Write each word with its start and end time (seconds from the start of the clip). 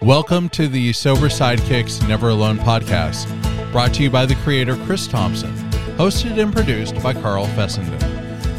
Welcome 0.00 0.48
to 0.50 0.68
the 0.68 0.92
Sober 0.92 1.26
Sidekicks 1.26 2.06
Never 2.06 2.28
Alone 2.28 2.56
podcast, 2.56 3.26
brought 3.72 3.92
to 3.94 4.04
you 4.04 4.10
by 4.10 4.26
the 4.26 4.36
creator 4.36 4.76
Chris 4.86 5.08
Thompson, 5.08 5.52
hosted 5.96 6.40
and 6.40 6.52
produced 6.52 7.02
by 7.02 7.12
Carl 7.12 7.46
Fessenden. 7.48 7.98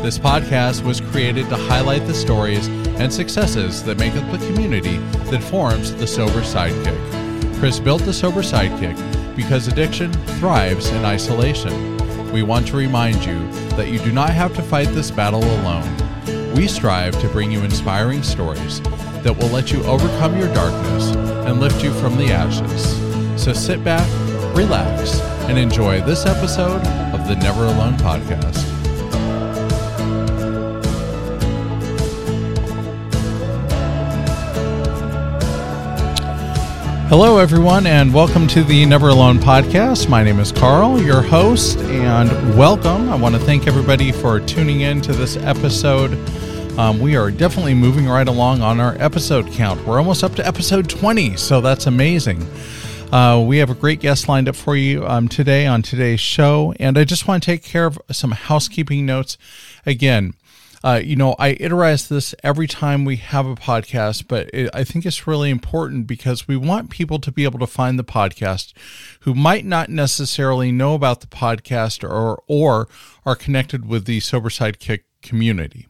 This 0.02 0.20
podcast 0.20 0.84
was 0.84 1.00
created 1.00 1.48
to 1.48 1.56
highlight 1.56 2.06
the 2.08 2.14
stories 2.14 2.68
and 3.00 3.14
successes 3.14 3.82
that 3.84 4.00
make 4.00 4.16
up 4.16 4.30
the 4.30 4.46
community 4.48 4.98
that 5.32 5.42
forms 5.42 5.96
the 5.96 6.06
Sober 6.06 6.42
Sidekick. 6.42 7.60
Chris 7.60 7.80
built 7.80 8.02
the 8.02 8.12
Sober 8.12 8.42
Sidekick 8.42 8.98
because 9.34 9.70
addiction 9.70 10.12
thrives 10.40 10.90
in 10.90 11.06
isolation. 11.06 11.96
We 12.34 12.44
want 12.44 12.68
to 12.68 12.76
remind 12.76 13.24
you 13.24 13.50
that 13.78 13.88
you 13.88 14.00
do 14.00 14.12
not 14.12 14.32
have 14.32 14.54
to 14.58 14.62
fight 14.62 14.90
this 14.90 15.10
battle 15.10 15.42
alone. 15.42 16.07
We 16.58 16.68
strive 16.68 17.22
to 17.22 17.28
bring 17.30 17.52
you 17.52 17.64
inspiring 17.64 18.24
stories 18.24 18.82
that 19.22 19.38
will 19.38 19.50
let 19.50 19.72
you 19.72 19.84
overcome 19.84 20.40
your 20.40 20.52
darkness 20.56 21.12
and 21.46 21.60
lift 21.60 21.84
you 21.84 21.94
from 21.94 22.18
the 22.18 22.32
ashes. 22.32 22.96
So 23.40 23.54
sit 23.54 23.84
back, 23.84 24.10
relax, 24.58 25.22
and 25.48 25.60
enjoy 25.60 26.02
this 26.02 26.26
episode 26.26 26.82
of 27.14 27.28
the 27.28 27.36
Never 27.36 27.66
Alone 27.66 27.94
podcast. 27.98 28.64
Hello, 37.08 37.38
everyone, 37.38 37.86
and 37.86 38.12
welcome 38.12 38.48
to 38.48 38.64
the 38.64 38.84
Never 38.88 39.10
Alone 39.10 39.38
podcast. 39.38 40.10
My 40.10 40.24
name 40.24 40.40
is 40.40 40.52
Carl, 40.52 41.00
your 41.04 41.22
host, 41.22 41.78
and 41.82 42.58
welcome. 42.58 43.10
I 43.12 43.16
want 43.16 43.36
to 43.36 43.40
thank 43.42 43.68
everybody 43.68 44.12
for 44.12 44.40
tuning 44.40 44.82
in 44.82 45.02
to 45.02 45.14
this 45.14 45.38
episode. 45.38 46.18
Um, 46.78 47.00
we 47.00 47.16
are 47.16 47.32
definitely 47.32 47.74
moving 47.74 48.08
right 48.08 48.28
along 48.28 48.62
on 48.62 48.80
our 48.80 48.96
episode 49.00 49.52
count. 49.52 49.84
We're 49.88 49.98
almost 49.98 50.24
up 50.24 50.36
to 50.36 50.46
episode 50.46 50.88
20, 50.88 51.36
so 51.36 51.60
that's 51.60 51.88
amazing. 51.88 52.48
Uh, 53.12 53.44
we 53.44 53.58
have 53.58 53.72
a 53.72 53.74
great 53.74 54.00
guest 54.00 54.28
lined 54.28 54.48
up 54.48 54.56
for 54.56 54.76
you 54.76 55.04
um, 55.08 55.28
today 55.28 55.66
on 55.66 55.82
today's 55.82 56.20
show, 56.20 56.76
and 56.80 56.96
I 56.96 57.04
just 57.04 57.28
want 57.28 57.42
to 57.42 57.46
take 57.48 57.64
care 57.64 57.88
of 57.88 57.98
some 58.12 58.30
housekeeping 58.30 59.08
notes. 59.08 59.40
Again, 59.88 60.34
uh, 60.84 61.02
you 61.04 61.16
know, 61.16 61.36
I 61.40 61.58
iterate 61.60 62.02
this 62.02 62.36
every 62.44 62.68
time 62.68 63.06
we 63.06 63.16
have 63.16 63.48
a 63.48 63.56
podcast, 63.56 64.28
but 64.28 64.48
it, 64.54 64.70
I 64.72 64.84
think 64.84 65.04
it's 65.04 65.26
really 65.26 65.50
important 65.50 66.06
because 66.06 66.48
we 66.48 66.58
want 66.58 66.92
people 66.92 67.18
to 67.20 67.32
be 67.32 67.44
able 67.44 67.58
to 67.58 67.66
find 67.68 67.98
the 67.98 68.04
podcast 68.04 68.74
who 69.22 69.34
might 69.34 69.66
not 69.66 69.90
necessarily 69.90 70.72
know 70.72 70.94
about 70.94 71.22
the 71.22 71.28
podcast 71.28 72.08
or 72.08 72.44
or 72.48 72.88
are 73.26 73.36
connected 73.36 73.88
with 73.88 74.06
the 74.06 74.20
Sober 74.20 74.50
Sidekick 74.50 75.02
community. 75.24 75.87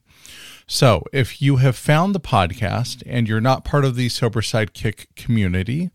So, 0.69 1.05
if 1.13 1.41
you 1.41 1.55
have 1.57 1.77
found 1.77 2.13
the 2.13 2.19
podcast 2.19 3.01
and 3.05 3.25
you're 3.25 3.39
not 3.39 3.63
part 3.63 3.85
of 3.85 3.95
the 3.95 4.09
Sober 4.09 4.41
Sidekick 4.41 5.05
community, 5.15 5.91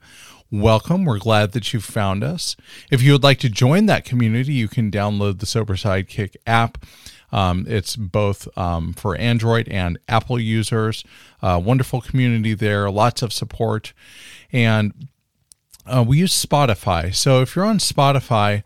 welcome. 0.50 1.04
We're 1.04 1.18
glad 1.18 1.52
that 1.52 1.74
you 1.74 1.80
found 1.80 2.24
us. 2.24 2.56
If 2.90 3.02
you 3.02 3.12
would 3.12 3.22
like 3.22 3.38
to 3.40 3.50
join 3.50 3.84
that 3.86 4.06
community, 4.06 4.54
you 4.54 4.68
can 4.68 4.90
download 4.90 5.40
the 5.40 5.46
Sober 5.46 5.74
Sidekick 5.74 6.36
app. 6.46 6.86
Um, 7.30 7.66
it's 7.68 7.96
both 7.96 8.48
um, 8.56 8.94
for 8.94 9.14
Android 9.16 9.68
and 9.68 9.98
Apple 10.08 10.40
users. 10.40 11.04
Uh, 11.42 11.60
wonderful 11.62 12.00
community 12.00 12.54
there, 12.54 12.90
lots 12.90 13.20
of 13.20 13.30
support. 13.30 13.92
And 14.52 15.08
uh, 15.84 16.02
we 16.06 16.16
use 16.16 16.46
Spotify. 16.46 17.14
So 17.14 17.42
if 17.42 17.54
you're 17.54 17.66
on 17.66 17.76
Spotify 17.76 18.62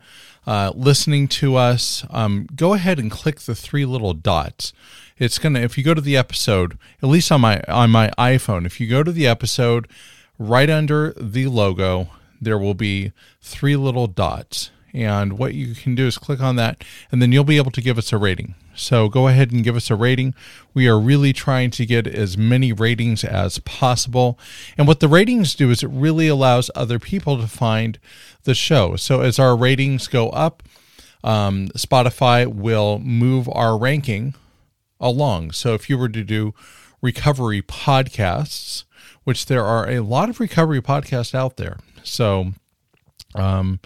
uh, 0.47 0.71
listening 0.77 1.27
to 1.27 1.57
us, 1.57 2.05
um, 2.11 2.47
go 2.55 2.75
ahead 2.75 3.01
and 3.01 3.11
click 3.11 3.41
the 3.41 3.57
three 3.57 3.85
little 3.85 4.15
dots. 4.15 4.73
It's 5.19 5.39
gonna 5.39 5.61
if 5.61 5.79
you 5.79 5.85
go 5.85 5.95
to 5.95 6.01
the 6.01 6.17
episode, 6.17 6.79
at 7.03 7.09
least 7.09 7.33
on 7.33 7.41
my 7.41 7.61
on 7.69 7.91
my 7.91 8.11
iPhone, 8.19 8.67
if 8.67 8.81
you 8.81 8.87
go 8.87 9.03
to 9.03 9.13
the 9.13 9.27
episode, 9.27 9.89
right 10.39 10.69
under 10.69 11.15
the 11.17 11.47
logo, 11.47 12.09
there 12.41 12.59
will 12.59 12.75
be 12.75 13.13
three 13.41 13.77
little 13.77 14.07
dots 14.07 14.71
and 14.97 15.39
what 15.39 15.53
you 15.53 15.75
can 15.75 15.95
do 15.95 16.07
is 16.07 16.17
click 16.17 16.41
on 16.41 16.57
that, 16.57 16.83
and 17.13 17.21
then 17.21 17.31
you'll 17.31 17.45
be 17.45 17.59
able 17.59 17.71
to 17.73 17.83
give 17.83 17.99
us 17.99 18.15
a 18.15 18.17
rating. 18.17 18.55
So 18.75 19.11
go 19.11 19.29
ahead 19.29 19.53
and 19.53 19.63
give 19.63 19.77
us 19.77 19.91
a 19.91 19.95
rating. 19.95 20.35
We 20.73 20.89
are 20.89 20.99
really 20.99 21.35
trying 21.35 21.71
to 21.73 21.85
get 21.85 22.07
as 22.07 22.39
many 22.39 22.73
ratings 22.73 23.23
as 23.23 23.59
possible. 23.59 24.39
And 24.79 24.89
what 24.89 25.01
the 25.01 25.09
ratings 25.09 25.55
do 25.55 25.71
is 25.71 25.83
it 25.83 25.91
really 25.91 26.29
allows 26.29 26.71
other 26.75 26.99
people 26.99 27.39
to 27.39 27.47
find 27.47 27.99
the 28.45 28.55
show. 28.55 28.97
So 28.97 29.21
as 29.21 29.39
our 29.39 29.55
ratings 29.55 30.09
go 30.09 30.31
up, 30.31 30.63
um, 31.23 31.69
Spotify 31.77 32.47
will 32.47 32.99
move 32.99 33.51
our 33.53 33.77
ranking 33.77 34.35
along. 35.01 35.53
So 35.53 35.75
if 35.75 35.89
you 35.89 35.99
were 35.99 36.09
to 36.09 36.25
do 36.25 36.55
recovery 37.03 37.63
podcasts, 37.63 38.85
which 39.25 39.47
there 39.47 39.65
are 39.65 39.89
a 39.91 40.01
lot 40.01 40.29
of 40.29 40.41
recovery 40.41 40.81
podcasts 40.81 41.35
out 41.35 41.57
there. 41.57 41.79
So, 42.03 42.53
um, 43.35 43.81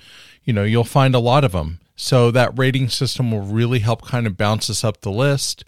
you 0.45 0.53
know, 0.53 0.65
you'll 0.65 0.85
find 0.85 1.15
a 1.15 1.19
lot 1.19 1.45
of 1.45 1.53
them. 1.53 1.81
So 1.97 2.31
that 2.31 2.59
rating 2.59 2.89
system 2.89 3.31
will 3.31 3.43
really 3.43 3.81
help 3.81 4.03
kind 4.03 4.27
of 4.27 4.37
bounce 4.37 4.71
us 4.71 4.85
up 4.85 5.03
the 5.03 5.11
list 5.11 5.65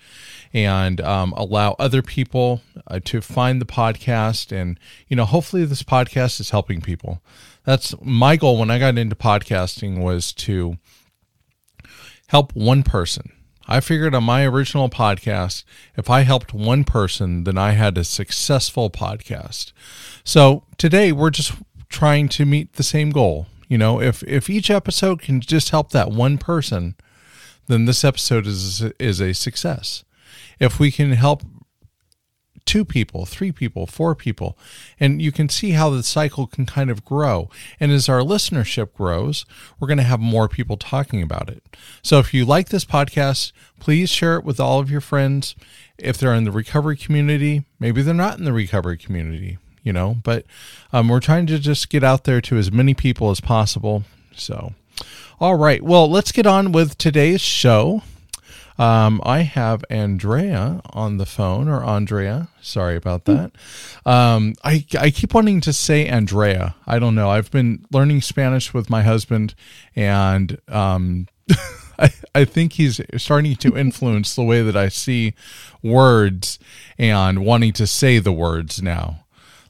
and 0.54 0.98
um, 1.00 1.34
allow 1.36 1.76
other 1.78 2.00
people 2.00 2.62
uh, 2.86 3.00
to 3.04 3.20
find 3.20 3.60
the 3.60 3.66
podcast. 3.66 4.50
And, 4.50 4.80
you 5.09 5.16
know, 5.16 5.26
hopefully 5.26 5.66
this 5.66 5.82
podcast 5.82 6.41
is 6.41 6.50
helping 6.50 6.80
people. 6.80 7.22
That's 7.64 7.94
my 8.00 8.36
goal 8.36 8.59
when 8.59 8.70
I 8.70 8.78
got 8.78 8.97
into 8.97 9.14
podcasting 9.14 10.03
was 10.03 10.32
to 10.34 10.78
help 12.28 12.54
one 12.54 12.82
person. 12.82 13.30
I 13.72 13.81
figured 13.81 14.15
on 14.15 14.25
my 14.25 14.44
original 14.44 14.91
podcast, 14.91 15.65
if 15.97 16.10
I 16.10 16.25
helped 16.25 16.53
one 16.53 16.84
person, 16.84 17.44
then 17.44 17.56
I 17.56 17.71
had 17.71 17.97
a 17.97 18.05
successful 18.05 18.91
podcast. 18.91 19.72
So 20.25 20.65
today 20.77 21.10
we're 21.10 21.31
just 21.31 21.55
trying 21.88 22.28
to 22.28 22.44
meet 22.44 22.75
the 22.75 22.83
same 22.83 23.09
goal. 23.09 23.47
You 23.69 23.78
know, 23.78 23.99
if 23.99 24.22
if 24.25 24.50
each 24.50 24.71
episode 24.71 25.22
can 25.22 25.41
just 25.41 25.71
help 25.71 25.91
that 25.93 26.10
one 26.10 26.37
person, 26.37 26.97
then 27.66 27.87
this 27.87 28.05
episode 28.05 28.47
is 28.47 28.83
is 29.00 29.22
a 29.22 29.33
success. 29.33 30.04
If 30.60 30.78
we 30.78 30.91
can 30.91 31.12
help 31.12 31.43
two 32.65 32.84
people, 32.84 33.27
three 33.27 33.53
people, 33.53 33.87
four 33.87 34.15
people, 34.15 34.56
and 35.00 35.21
you 35.21 35.33
can 35.33 35.49
see 35.49 35.71
how 35.71 35.91
the 35.91 36.03
cycle 36.03 36.47
can 36.47 36.67
kind 36.67 36.91
of 36.91 37.05
grow. 37.05 37.49
And 37.81 37.93
as 37.93 38.09
our 38.09 38.21
listenership 38.21 38.93
grows, 38.95 39.45
we're 39.78 39.89
going 39.89 39.99
to 39.99 40.05
have 40.05 40.21
more 40.21 40.49
people 40.49 40.77
talking 40.77 41.22
about 41.22 41.49
it. 41.49 41.62
So 42.03 42.19
if 42.19 42.33
you 42.33 42.45
like 42.45 42.69
this 42.69 42.84
podcast, 42.84 43.53
please 43.81 44.11
share 44.11 44.37
it 44.37 44.45
with 44.45 44.61
all 44.61 44.81
of 44.81 44.91
your 44.91 45.01
friends. 45.01 45.55
If 45.99 46.19
they're 46.19 46.34
in 46.34 46.45
the 46.45 46.53
recovery 46.53 46.97
community, 46.97 47.65
maybe 47.78 48.03
they're 48.03 48.15
not 48.15 48.39
in 48.39 48.45
the 48.45 48.53
recovery 48.53 48.99
community 48.99 49.59
you 49.83 49.93
know, 49.93 50.17
but 50.22 50.45
um, 50.93 51.09
we're 51.09 51.21
trying 51.21 51.47
to 51.47 51.59
just 51.59 51.89
get 51.89 52.05
out 52.05 52.25
there 52.25 52.41
to 52.41 52.56
as 52.56 52.71
many 52.71 52.95
people 52.95 53.31
as 53.31 53.41
possible. 53.41 54.05
So, 54.34 54.75
all 55.41 55.56
right. 55.56 55.83
Well, 55.83 56.09
let's 56.09 56.33
get 56.33 56.47
on 56.47 56.72
with 56.72 56.97
today's 56.99 57.41
show. 57.41 58.03
Um, 58.78 59.21
I 59.25 59.41
have 59.41 59.84
Andrea 59.91 60.81
on 60.91 61.19
the 61.19 61.27
phone, 61.27 61.69
or 61.69 61.84
Andrea. 61.84 62.49
Sorry 62.60 62.97
about 62.97 63.25
that. 63.27 63.53
Um, 64.06 64.55
I 64.65 64.84
I 64.99 65.10
keep 65.10 65.34
wanting 65.34 65.60
to 65.62 65.72
say 65.72 66.06
Andrea. 66.06 66.75
I 66.87 66.99
don't 66.99 67.15
know. 67.15 67.31
I've 67.31 67.50
been 67.50 67.84
learning 67.93 68.22
Spanish 68.22 68.72
with 68.72 68.91
my 68.91 69.03
husband, 69.03 69.55
and 69.94 70.59
um, 70.69 71.28
I 71.99 72.12
I 72.34 72.44
think 72.44 72.75
he's 72.75 73.00
starting 73.16 73.56
to 73.56 73.77
influence 73.77 74.34
the 74.34 74.44
way 74.44 74.62
that 74.62 74.77
I 74.77 74.89
see 74.89 75.34
words 75.83 76.59
and 76.99 77.44
wanting 77.44 77.72
to 77.75 77.87
say 77.87 78.19
the 78.19 78.33
words 78.33 78.83
now 78.83 79.22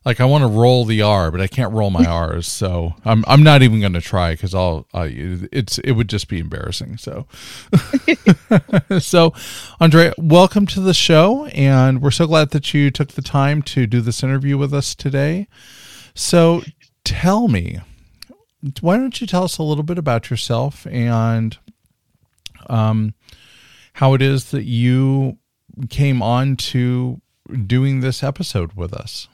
like 0.04 0.20
I 0.20 0.24
want 0.24 0.42
to 0.42 0.48
roll 0.48 0.84
the 0.84 1.02
R, 1.02 1.30
but 1.30 1.40
I 1.40 1.46
can't 1.46 1.72
roll 1.72 1.90
my 1.90 2.04
R's, 2.08 2.48
so 2.48 2.94
I'm 3.04 3.24
I'm 3.26 3.42
not 3.42 3.62
even 3.62 3.80
going 3.80 3.92
to 3.92 4.00
try 4.00 4.32
because 4.32 4.54
I'll 4.54 4.86
uh, 4.92 5.08
it's 5.10 5.78
it 5.78 5.92
would 5.92 6.08
just 6.08 6.28
be 6.28 6.38
embarrassing. 6.38 6.96
So, 6.96 7.26
so 8.98 9.32
Andre, 9.80 10.12
welcome 10.18 10.66
to 10.66 10.80
the 10.80 10.94
show, 10.94 11.46
and 11.46 12.02
we're 12.02 12.10
so 12.10 12.26
glad 12.26 12.50
that 12.50 12.74
you 12.74 12.90
took 12.90 13.12
the 13.12 13.22
time 13.22 13.62
to 13.62 13.86
do 13.86 14.00
this 14.00 14.22
interview 14.22 14.58
with 14.58 14.74
us 14.74 14.94
today. 14.94 15.46
So, 16.14 16.62
tell 17.04 17.48
me, 17.48 17.80
why 18.80 18.96
don't 18.96 19.20
you 19.20 19.26
tell 19.26 19.44
us 19.44 19.58
a 19.58 19.62
little 19.62 19.84
bit 19.84 19.98
about 19.98 20.30
yourself 20.30 20.86
and 20.88 21.56
um, 22.68 23.14
how 23.94 24.14
it 24.14 24.22
is 24.22 24.50
that 24.50 24.64
you 24.64 25.38
came 25.90 26.22
on 26.22 26.56
to 26.56 27.20
doing 27.66 28.00
this 28.00 28.22
episode 28.22 28.74
with 28.74 28.92
us? 28.92 29.28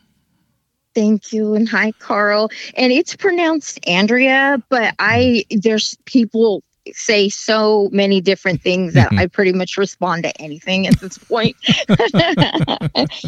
Thank 0.95 1.33
you. 1.33 1.55
And 1.55 1.69
hi, 1.69 1.93
Carl. 1.99 2.51
And 2.75 2.93
it's 2.93 3.15
pronounced 3.15 3.87
Andrea, 3.87 4.63
but 4.69 4.95
I, 4.99 5.45
there's 5.51 5.97
people 6.05 6.63
say 6.93 7.29
so 7.29 7.89
many 7.93 8.21
different 8.21 8.63
things 8.63 8.95
that 8.95 9.13
I 9.13 9.27
pretty 9.27 9.53
much 9.53 9.77
respond 9.77 10.25
to 10.25 10.41
anything 10.41 10.87
at 10.87 10.99
this 11.01 11.19
point. 11.19 11.57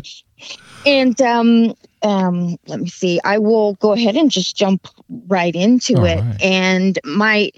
and 0.87 1.21
um, 1.21 1.75
um, 2.03 2.57
let 2.67 2.81
me 2.81 2.89
see. 2.89 3.21
I 3.25 3.39
will 3.39 3.75
go 3.75 3.93
ahead 3.93 4.17
and 4.17 4.31
just 4.31 4.57
jump 4.57 4.89
right 5.29 5.55
into 5.55 5.99
All 5.99 6.05
it. 6.05 6.21
Right. 6.21 6.43
And 6.43 6.99
my, 7.05 7.51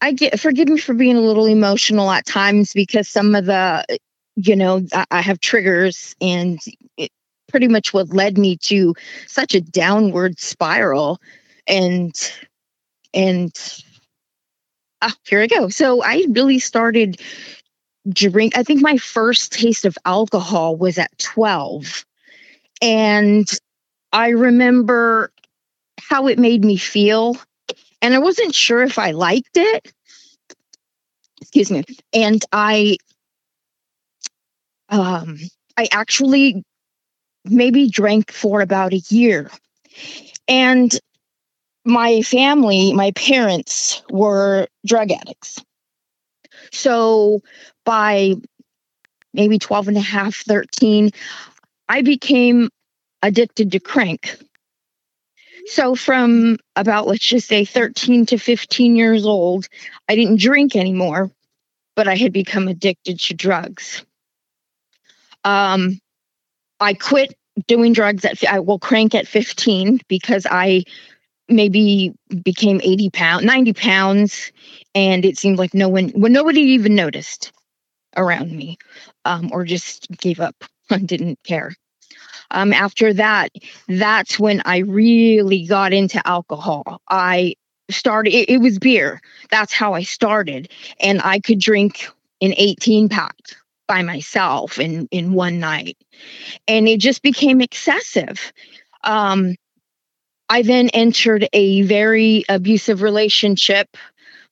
I 0.00 0.12
get 0.12 0.40
forgive 0.40 0.68
me 0.68 0.78
for 0.78 0.94
being 0.94 1.16
a 1.16 1.20
little 1.20 1.46
emotional 1.46 2.10
at 2.10 2.26
times 2.26 2.72
because 2.72 3.08
some 3.08 3.34
of 3.34 3.46
the, 3.46 3.84
you 4.36 4.56
know, 4.56 4.86
I 5.10 5.20
have 5.20 5.40
triggers 5.40 6.16
and 6.20 6.58
it, 6.96 7.10
pretty 7.50 7.68
much 7.68 7.92
what 7.92 8.08
led 8.08 8.38
me 8.38 8.56
to 8.56 8.94
such 9.26 9.54
a 9.54 9.60
downward 9.60 10.38
spiral 10.38 11.20
and 11.66 12.14
and 13.12 13.52
ah, 15.02 15.14
here 15.26 15.42
I 15.42 15.46
go. 15.46 15.68
So 15.68 16.02
I 16.02 16.24
really 16.30 16.58
started 16.58 17.20
drink. 18.08 18.56
I 18.56 18.62
think 18.62 18.82
my 18.82 18.96
first 18.96 19.52
taste 19.52 19.84
of 19.84 19.96
alcohol 20.04 20.76
was 20.76 20.98
at 20.98 21.16
12. 21.18 22.04
And 22.82 23.48
I 24.12 24.28
remember 24.30 25.32
how 26.00 26.26
it 26.28 26.38
made 26.38 26.64
me 26.64 26.76
feel. 26.76 27.36
And 28.02 28.14
I 28.14 28.18
wasn't 28.18 28.54
sure 28.54 28.82
if 28.82 28.98
I 28.98 29.10
liked 29.10 29.56
it. 29.56 29.92
Excuse 31.40 31.70
me. 31.70 31.84
And 32.12 32.42
I 32.52 32.96
um 34.88 35.38
I 35.76 35.88
actually 35.92 36.64
maybe 37.44 37.88
drank 37.88 38.32
for 38.32 38.60
about 38.60 38.92
a 38.92 39.02
year. 39.08 39.50
And 40.48 40.92
my 41.84 42.22
family, 42.22 42.92
my 42.92 43.12
parents 43.12 44.02
were 44.10 44.66
drug 44.86 45.10
addicts. 45.10 45.62
So 46.72 47.42
by 47.84 48.34
maybe 49.32 49.58
12 49.58 49.88
and 49.88 49.96
a 49.96 50.00
half, 50.00 50.36
13, 50.36 51.10
I 51.88 52.02
became 52.02 52.68
addicted 53.22 53.72
to 53.72 53.80
crank. 53.80 54.36
So 55.66 55.94
from 55.94 56.58
about, 56.76 57.06
let's 57.06 57.24
just 57.24 57.46
say 57.46 57.64
13 57.64 58.26
to 58.26 58.38
15 58.38 58.96
years 58.96 59.26
old, 59.26 59.68
I 60.08 60.16
didn't 60.16 60.40
drink 60.40 60.74
anymore, 60.74 61.30
but 61.96 62.08
I 62.08 62.16
had 62.16 62.32
become 62.32 62.68
addicted 62.68 63.20
to 63.20 63.34
drugs. 63.34 64.04
Um, 65.44 66.00
I 66.80 66.94
quit 66.94 67.34
doing 67.66 67.92
drugs 67.92 68.24
at, 68.24 68.42
I 68.48 68.60
will 68.60 68.78
crank 68.78 69.14
at 69.14 69.28
15 69.28 70.00
because 70.08 70.46
I 70.50 70.84
maybe 71.48 72.12
became 72.42 72.80
80 72.82 73.10
pounds, 73.10 73.44
90 73.44 73.72
pounds, 73.74 74.52
and 74.94 75.24
it 75.24 75.36
seemed 75.36 75.58
like 75.58 75.74
no 75.74 75.88
one, 75.88 76.12
well, 76.14 76.30
nobody 76.30 76.60
even 76.60 76.94
noticed 76.94 77.52
around 78.16 78.52
me 78.52 78.78
um, 79.24 79.50
or 79.52 79.64
just 79.64 80.08
gave 80.12 80.40
up 80.40 80.64
and 80.90 81.06
didn't 81.06 81.38
care. 81.44 81.74
Um, 82.52 82.72
after 82.72 83.12
that, 83.14 83.52
that's 83.88 84.38
when 84.38 84.62
I 84.64 84.78
really 84.78 85.66
got 85.66 85.92
into 85.92 86.26
alcohol. 86.26 87.00
I 87.08 87.54
started, 87.90 88.34
it, 88.34 88.50
it 88.50 88.58
was 88.58 88.78
beer. 88.78 89.20
That's 89.50 89.72
how 89.72 89.94
I 89.94 90.02
started. 90.02 90.70
And 91.00 91.20
I 91.22 91.38
could 91.38 91.60
drink 91.60 92.08
an 92.40 92.54
18 92.56 93.08
pack 93.08 93.36
by 93.90 94.02
myself 94.02 94.78
in, 94.78 95.08
in 95.10 95.32
one 95.32 95.58
night. 95.58 95.98
And 96.68 96.86
it 96.86 97.00
just 97.00 97.22
became 97.22 97.60
excessive. 97.60 98.52
Um, 99.02 99.56
I 100.48 100.62
then 100.62 100.90
entered 100.90 101.48
a 101.52 101.82
very 101.82 102.44
abusive 102.48 103.02
relationship 103.02 103.88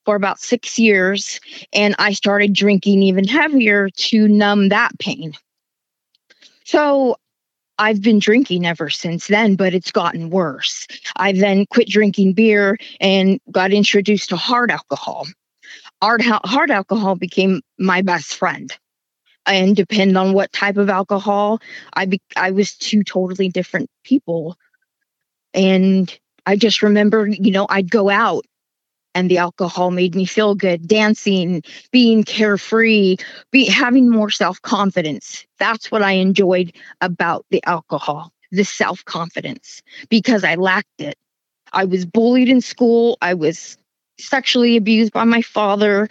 for 0.03 0.17
about 0.17 0.41
six 0.41 0.77
years, 0.77 1.39
and 1.71 1.95
I 1.99 2.11
started 2.11 2.51
drinking 2.51 3.01
even 3.03 3.25
heavier 3.25 3.89
to 3.89 4.27
numb 4.27 4.69
that 4.69 4.99
pain. 4.99 5.31
So 6.65 7.15
I've 7.77 8.01
been 8.01 8.19
drinking 8.19 8.65
ever 8.65 8.89
since 8.89 9.27
then, 9.27 9.55
but 9.55 9.73
it's 9.73 9.93
gotten 9.93 10.31
worse. 10.31 10.85
I 11.15 11.31
then 11.31 11.65
quit 11.65 11.87
drinking 11.87 12.33
beer 12.33 12.77
and 12.99 13.39
got 13.49 13.71
introduced 13.71 14.29
to 14.29 14.35
hard 14.35 14.69
alcohol. 14.69 15.27
Hard, 16.01 16.23
hard 16.23 16.71
alcohol 16.71 17.15
became 17.15 17.61
my 17.77 18.01
best 18.01 18.35
friend. 18.35 18.77
And 19.49 19.75
depend 19.75 20.15
on 20.15 20.33
what 20.33 20.53
type 20.53 20.77
of 20.77 20.89
alcohol, 20.89 21.59
I 21.93 22.05
be, 22.05 22.21
I 22.37 22.51
was 22.51 22.75
two 22.75 23.03
totally 23.03 23.49
different 23.49 23.89
people 24.03 24.55
and 25.53 26.15
I 26.45 26.55
just 26.55 26.83
remember, 26.83 27.27
you 27.27 27.51
know, 27.51 27.65
I'd 27.69 27.89
go 27.89 28.09
out 28.09 28.45
and 29.15 29.29
the 29.29 29.39
alcohol 29.39 29.89
made 29.89 30.13
me 30.13 30.25
feel 30.25 30.53
good, 30.53 30.87
dancing, 30.87 31.63
being 31.91 32.23
carefree, 32.23 33.17
be 33.51 33.65
having 33.65 34.09
more 34.09 34.29
self-confidence. 34.29 35.45
That's 35.57 35.91
what 35.91 36.03
I 36.03 36.11
enjoyed 36.11 36.73
about 37.01 37.45
the 37.49 37.63
alcohol, 37.65 38.31
the 38.51 38.63
self-confidence, 38.63 39.81
because 40.09 40.43
I 40.43 40.55
lacked 40.55 40.99
it. 41.01 41.15
I 41.73 41.85
was 41.85 42.05
bullied 42.05 42.49
in 42.49 42.61
school, 42.61 43.17
I 43.21 43.33
was 43.33 43.77
sexually 44.19 44.77
abused 44.77 45.13
by 45.13 45.23
my 45.23 45.41
father. 45.41 46.07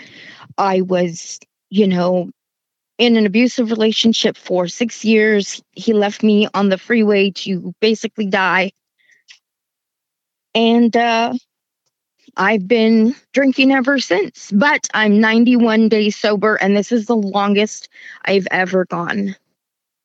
I 0.56 0.80
was, 0.80 1.38
you 1.70 1.86
know, 1.86 2.30
in 2.98 3.16
an 3.16 3.26
abusive 3.26 3.70
relationship 3.70 4.36
for 4.36 4.68
6 4.68 5.04
years. 5.04 5.62
He 5.72 5.92
left 5.92 6.22
me 6.22 6.48
on 6.54 6.68
the 6.68 6.78
freeway 6.78 7.30
to 7.32 7.74
basically 7.80 8.26
die 8.26 8.72
and 10.54 10.96
uh, 10.96 11.34
I've 12.36 12.66
been 12.66 13.14
drinking 13.32 13.72
ever 13.72 13.98
since. 13.98 14.50
But 14.52 14.88
I'm 14.94 15.20
91 15.20 15.88
days 15.88 16.16
sober, 16.16 16.56
and 16.56 16.76
this 16.76 16.92
is 16.92 17.06
the 17.06 17.16
longest 17.16 17.88
I've 18.24 18.48
ever 18.50 18.84
gone 18.86 19.36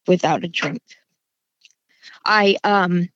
without 0.07 0.43
a 0.43 0.47
drink. 0.47 0.81
I 2.25 2.57
um 2.63 3.09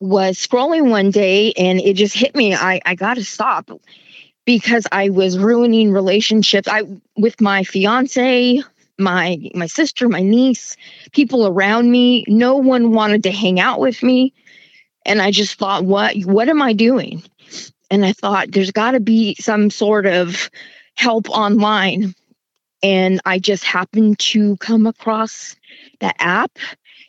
was 0.00 0.36
scrolling 0.36 0.90
one 0.90 1.10
day 1.10 1.52
and 1.52 1.80
it 1.80 1.94
just 1.94 2.14
hit 2.14 2.34
me. 2.34 2.54
I, 2.54 2.80
I 2.84 2.94
gotta 2.96 3.24
stop 3.24 3.70
because 4.44 4.86
I 4.92 5.10
was 5.10 5.38
ruining 5.38 5.92
relationships. 5.92 6.68
I 6.70 6.82
with 7.16 7.40
my 7.40 7.64
fiance, 7.64 8.62
my 8.98 9.38
my 9.54 9.66
sister, 9.66 10.08
my 10.08 10.22
niece, 10.22 10.76
people 11.12 11.46
around 11.46 11.90
me. 11.90 12.24
No 12.28 12.56
one 12.56 12.92
wanted 12.92 13.24
to 13.24 13.32
hang 13.32 13.58
out 13.58 13.80
with 13.80 14.02
me 14.02 14.34
and 15.04 15.20
I 15.20 15.30
just 15.30 15.58
thought, 15.58 15.84
what 15.84 16.16
what 16.24 16.48
am 16.48 16.62
I 16.62 16.72
doing? 16.72 17.22
And 17.90 18.04
I 18.04 18.12
thought 18.12 18.52
there's 18.52 18.70
got 18.70 18.92
to 18.92 19.00
be 19.00 19.36
some 19.38 19.70
sort 19.70 20.06
of 20.06 20.50
help 20.94 21.28
online. 21.28 22.14
And 22.82 23.20
I 23.24 23.38
just 23.38 23.64
happened 23.64 24.18
to 24.20 24.56
come 24.56 24.86
across 24.86 25.54
the 26.00 26.12
app 26.20 26.58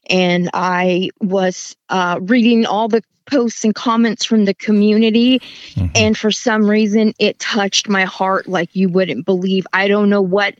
and 0.07 0.49
I 0.53 1.09
was 1.19 1.75
uh, 1.89 2.19
reading 2.21 2.65
all 2.65 2.89
the 2.89 3.01
posts 3.31 3.63
and 3.63 3.73
comments 3.73 4.25
from 4.25 4.45
the 4.45 4.53
community. 4.53 5.39
Mm-hmm. 5.39 5.87
And 5.95 6.17
for 6.17 6.29
some 6.29 6.69
reason, 6.69 7.13
it 7.17 7.39
touched 7.39 7.87
my 7.87 8.03
heart 8.03 8.47
like 8.47 8.75
you 8.75 8.89
wouldn't 8.89 9.25
believe. 9.25 9.65
I 9.73 9.87
don't 9.87 10.09
know 10.09 10.21
what 10.21 10.55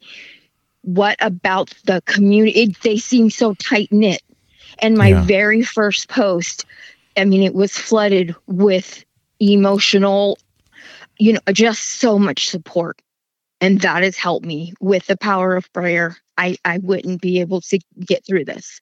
what 0.84 1.18
about 1.20 1.74
the 1.86 2.02
community 2.06 2.62
it, 2.62 2.82
they 2.82 2.98
seem 2.98 3.30
so 3.30 3.54
tight 3.56 3.92
knit 3.92 4.22
and 4.80 4.98
my 4.98 5.10
yeah. 5.10 5.24
very 5.24 5.64
first 5.64 6.08
post 6.08 6.66
I 7.18 7.26
mean, 7.26 7.44
it 7.44 7.54
was 7.54 7.78
flooded 7.78 8.36
with 8.48 9.06
emotional, 9.40 10.38
you 11.18 11.34
know, 11.34 11.40
just 11.52 11.84
so 11.84 12.18
much 12.18 12.50
support. 12.50 13.02
And 13.62 13.80
that 13.82 14.04
has 14.04 14.18
helped 14.18 14.46
me 14.46 14.74
with 14.82 15.06
the 15.08 15.18
power 15.18 15.56
of 15.56 15.72
prayer. 15.74 16.18
I, 16.38 16.58
I 16.66 16.80
wouldn't 16.80 17.22
be 17.22 17.40
able 17.40 17.62
to 17.62 17.80
get 18.00 18.26
through 18.26 18.46
this. 18.46 18.80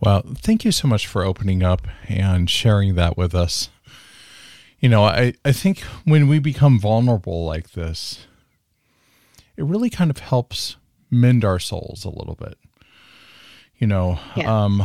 Well, 0.00 0.22
thank 0.36 0.64
you 0.64 0.72
so 0.72 0.88
much 0.88 1.06
for 1.06 1.22
opening 1.22 1.62
up 1.62 1.86
and 2.08 2.48
sharing 2.48 2.94
that 2.94 3.18
with 3.18 3.34
us. 3.34 3.68
You 4.78 4.88
know, 4.88 5.04
I, 5.04 5.34
I 5.44 5.52
think 5.52 5.80
when 6.04 6.26
we 6.26 6.38
become 6.38 6.80
vulnerable 6.80 7.44
like 7.44 7.72
this, 7.72 8.26
it 9.60 9.66
really 9.66 9.90
kind 9.90 10.10
of 10.10 10.18
helps 10.18 10.76
mend 11.10 11.44
our 11.44 11.58
souls 11.58 12.06
a 12.06 12.08
little 12.08 12.34
bit. 12.34 12.56
You 13.76 13.86
know, 13.86 14.18
yeah. 14.34 14.64
um, 14.64 14.82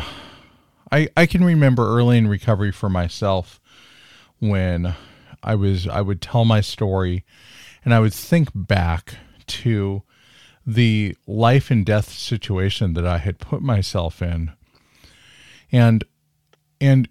I, 0.92 1.08
I 1.16 1.26
can 1.28 1.46
remember 1.46 1.88
early 1.88 2.18
in 2.18 2.28
recovery 2.28 2.74
for 2.74 2.90
myself 2.90 3.62
when 4.40 4.94
I 5.42 5.56
was 5.56 5.88
I 5.88 6.02
would 6.02 6.22
tell 6.22 6.44
my 6.44 6.60
story 6.60 7.24
and 7.86 7.94
I 7.94 8.02
would 8.02 8.14
think 8.14 8.50
back 8.54 9.16
to 9.48 10.04
the 10.68 11.16
life 11.26 11.72
and 11.72 11.86
death 11.86 12.12
situation 12.12 12.96
that 12.96 13.08
I 13.08 13.20
had 13.20 13.40
put 13.40 13.62
myself 13.62 14.22
in. 14.22 14.52
And 15.72 16.04
and 16.82 17.08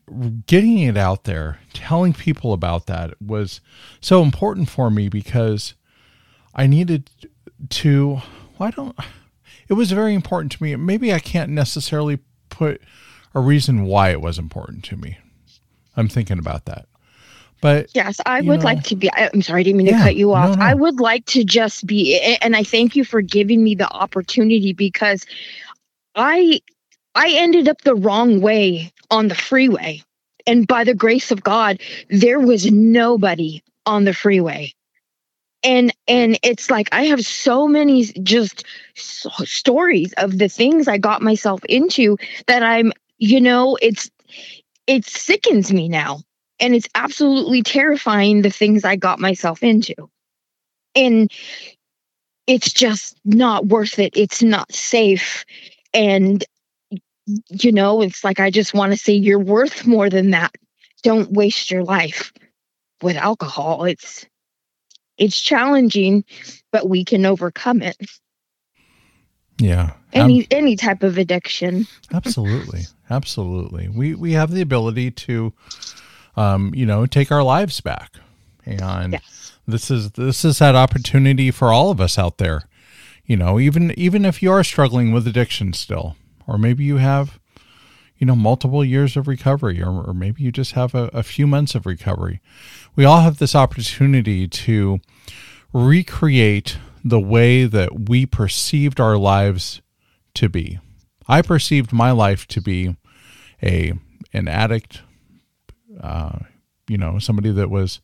getting 0.47 0.80
it 0.80 0.99
out 0.99 1.25
there, 1.25 1.61
telling 1.73 2.12
people 2.12 2.52
about 2.52 2.85
that 2.87 3.14
was 3.23 3.62
so 4.02 4.23
important 4.23 4.68
for 4.68 4.90
me 4.90 5.09
because 5.09 5.75
I 6.54 6.66
needed 6.66 7.09
to 7.70 8.18
I 8.60 8.70
don't 8.70 8.96
it 9.68 9.74
was 9.74 9.92
very 9.92 10.14
important 10.14 10.52
to 10.52 10.62
me. 10.62 10.76
Maybe 10.76 11.12
I 11.12 11.18
can't 11.18 11.50
necessarily 11.50 12.18
put 12.50 12.80
a 13.34 13.40
reason 13.40 13.84
why 13.84 14.10
it 14.10 14.20
was 14.20 14.38
important 14.38 14.84
to 14.84 14.96
me. 14.96 15.18
I'm 15.96 16.08
thinking 16.08 16.38
about 16.38 16.66
that. 16.66 16.86
But 17.60 17.88
yes, 17.94 18.20
I 18.26 18.42
would 18.42 18.60
know, 18.60 18.64
like 18.64 18.82
to 18.84 18.96
be. 18.96 19.10
I'm 19.12 19.40
sorry, 19.40 19.60
I 19.60 19.62
didn't 19.62 19.78
mean 19.78 19.86
yeah, 19.86 19.98
to 19.98 20.04
cut 20.04 20.16
you 20.16 20.34
off. 20.34 20.50
No, 20.50 20.56
no. 20.56 20.62
I 20.64 20.74
would 20.74 21.00
like 21.00 21.24
to 21.26 21.44
just 21.44 21.86
be, 21.86 22.20
and 22.42 22.54
I 22.54 22.62
thank 22.62 22.94
you 22.94 23.04
for 23.04 23.22
giving 23.22 23.64
me 23.64 23.74
the 23.74 23.90
opportunity 23.90 24.74
because 24.74 25.24
I 26.14 26.60
I 27.14 27.30
ended 27.30 27.68
up 27.68 27.80
the 27.80 27.94
wrong 27.94 28.42
way 28.42 28.92
on 29.10 29.28
the 29.28 29.34
freeway, 29.34 30.02
and 30.46 30.66
by 30.66 30.84
the 30.84 30.94
grace 30.94 31.30
of 31.30 31.42
God, 31.42 31.80
there 32.10 32.38
was 32.38 32.70
nobody 32.70 33.62
on 33.86 34.04
the 34.04 34.12
freeway, 34.12 34.74
and 35.64 35.92
and 36.06 36.38
it's 36.42 36.71
like 36.71 36.88
i 36.92 37.04
have 37.04 37.25
so 37.25 37.66
many 37.66 38.04
just 38.23 38.64
so 38.94 39.30
stories 39.44 40.12
of 40.18 40.38
the 40.38 40.49
things 40.49 40.87
i 40.87 40.99
got 40.99 41.23
myself 41.23 41.64
into 41.64 42.16
that 42.47 42.62
i'm 42.62 42.92
you 43.18 43.40
know 43.40 43.76
it's 43.83 44.11
it 44.87 45.06
sickens 45.06 45.73
me 45.73 45.88
now. 45.88 46.21
And 46.61 46.75
it's 46.75 46.88
absolutely 46.94 47.62
terrifying 47.62 48.42
the 48.42 48.50
things 48.50 48.85
i 48.85 48.97
got 48.97 49.18
myself 49.18 49.62
into. 49.62 49.94
And 50.94 51.30
it's 52.47 52.73
just 52.73 53.18
not 53.25 53.66
worth 53.66 53.99
it. 53.99 54.16
It's 54.16 54.42
not 54.42 54.73
safe. 54.73 55.44
And 55.92 56.44
you 57.49 57.73
know 57.73 58.02
it's 58.02 58.23
like 58.23 58.38
i 58.38 58.50
just 58.50 58.75
want 58.75 58.92
to 58.92 58.99
say 58.99 59.14
you're 59.14 59.38
worth 59.38 59.87
more 59.87 60.11
than 60.11 60.30
that. 60.30 60.54
Don't 61.02 61.33
waste 61.33 61.71
your 61.71 61.83
life 61.83 62.33
with 63.02 63.16
alcohol. 63.16 63.85
It's 63.85 64.26
it's 65.18 65.40
challenging, 65.40 66.25
but 66.73 66.88
we 66.88 67.04
can 67.04 67.26
overcome 67.26 67.83
it. 67.83 67.97
Yeah. 69.59 69.92
Any 70.12 70.42
um, 70.42 70.47
any 70.50 70.76
type 70.76 71.02
of 71.02 71.18
addiction. 71.18 71.87
absolutely. 72.12 72.83
Absolutely. 73.11 73.88
We 73.88 74.14
we 74.14 74.33
have 74.33 74.50
the 74.50 74.61
ability 74.61 75.11
to 75.12 75.52
um, 76.37 76.73
you 76.75 76.87
know, 76.87 77.06
take 77.06 77.30
our 77.30 77.42
lives 77.42 77.80
back. 77.80 78.14
And 78.66 79.12
yes. 79.12 79.52
this 79.66 79.90
is 79.90 80.12
this 80.12 80.44
is 80.44 80.59
that 80.59 80.75
opportunity 80.75 81.50
for 81.50 81.73
all 81.73 81.90
of 81.90 82.00
us 82.00 82.18
out 82.18 82.38
there. 82.38 82.68
You 83.26 83.37
know, 83.37 83.59
even 83.59 83.92
even 83.99 84.25
if 84.25 84.42
you 84.42 84.50
are 84.52 84.64
struggling 84.64 85.12
with 85.12 85.26
addiction 85.26 85.73
still, 85.73 86.16
or 86.47 86.59
maybe 86.59 86.85
you 86.85 86.97
have 86.97 87.38
you 88.18 88.26
know 88.26 88.37
multiple 88.37 88.85
years 88.85 89.16
of 89.16 89.28
recovery 89.28 89.83
or, 89.83 90.02
or 90.02 90.14
maybe 90.14 90.42
you 90.42 90.52
just 90.52 90.73
have 90.73 90.94
a, 90.94 91.11
a 91.12 91.23
few 91.23 91.47
months 91.47 91.75
of 91.75 91.87
recovery 91.87 92.40
we 92.97 93.04
all 93.04 93.21
have 93.21 93.38
this 93.38 93.54
opportunity 93.54 94.47
to 94.47 95.00
recreate 95.73 96.78
the 97.04 97.21
way 97.21 97.66
that 97.66 98.09
we 98.09 98.25
perceived 98.25 98.99
our 98.99 99.18
lives 99.18 99.83
to 100.35 100.49
be. 100.49 100.78
I 101.28 101.42
perceived 101.42 101.92
my 101.92 102.12
life 102.12 102.47
to 102.49 102.61
be 102.61 102.97
a 103.62 103.92
an 104.33 104.49
addict, 104.49 105.02
uh, 106.00 106.38
you 106.88 106.99
know, 106.99 107.18
somebody 107.18 107.50
that 107.52 107.71
was 107.71 108.00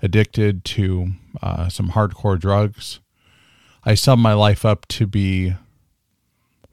addicted 0.00 0.64
to 0.64 1.08
uh, 1.42 1.68
some 1.68 1.90
hardcore 1.90 2.38
drugs. 2.38 3.00
I 3.84 3.94
summed 3.94 4.22
my 4.22 4.34
life 4.34 4.64
up 4.64 4.86
to 4.88 5.06
be 5.06 5.54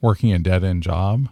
working 0.00 0.32
a 0.32 0.38
dead 0.38 0.62
end 0.62 0.82
job. 0.82 1.28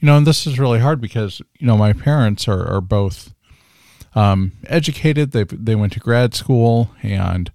You 0.00 0.06
know, 0.06 0.16
and 0.16 0.26
this 0.26 0.46
is 0.46 0.58
really 0.58 0.80
hard 0.80 1.00
because 1.00 1.42
you 1.58 1.66
know 1.66 1.76
my 1.76 1.92
parents 1.92 2.48
are 2.48 2.66
are 2.66 2.80
both 2.80 3.34
um, 4.14 4.52
educated. 4.66 5.32
They 5.32 5.44
they 5.44 5.74
went 5.74 5.92
to 5.94 6.00
grad 6.00 6.34
school, 6.34 6.90
and 7.02 7.52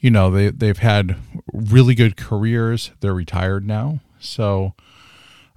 you 0.00 0.10
know 0.10 0.30
they 0.30 0.50
they've 0.50 0.78
had 0.78 1.16
really 1.52 1.94
good 1.94 2.16
careers. 2.16 2.90
They're 3.00 3.14
retired 3.14 3.66
now, 3.66 4.00
so 4.18 4.74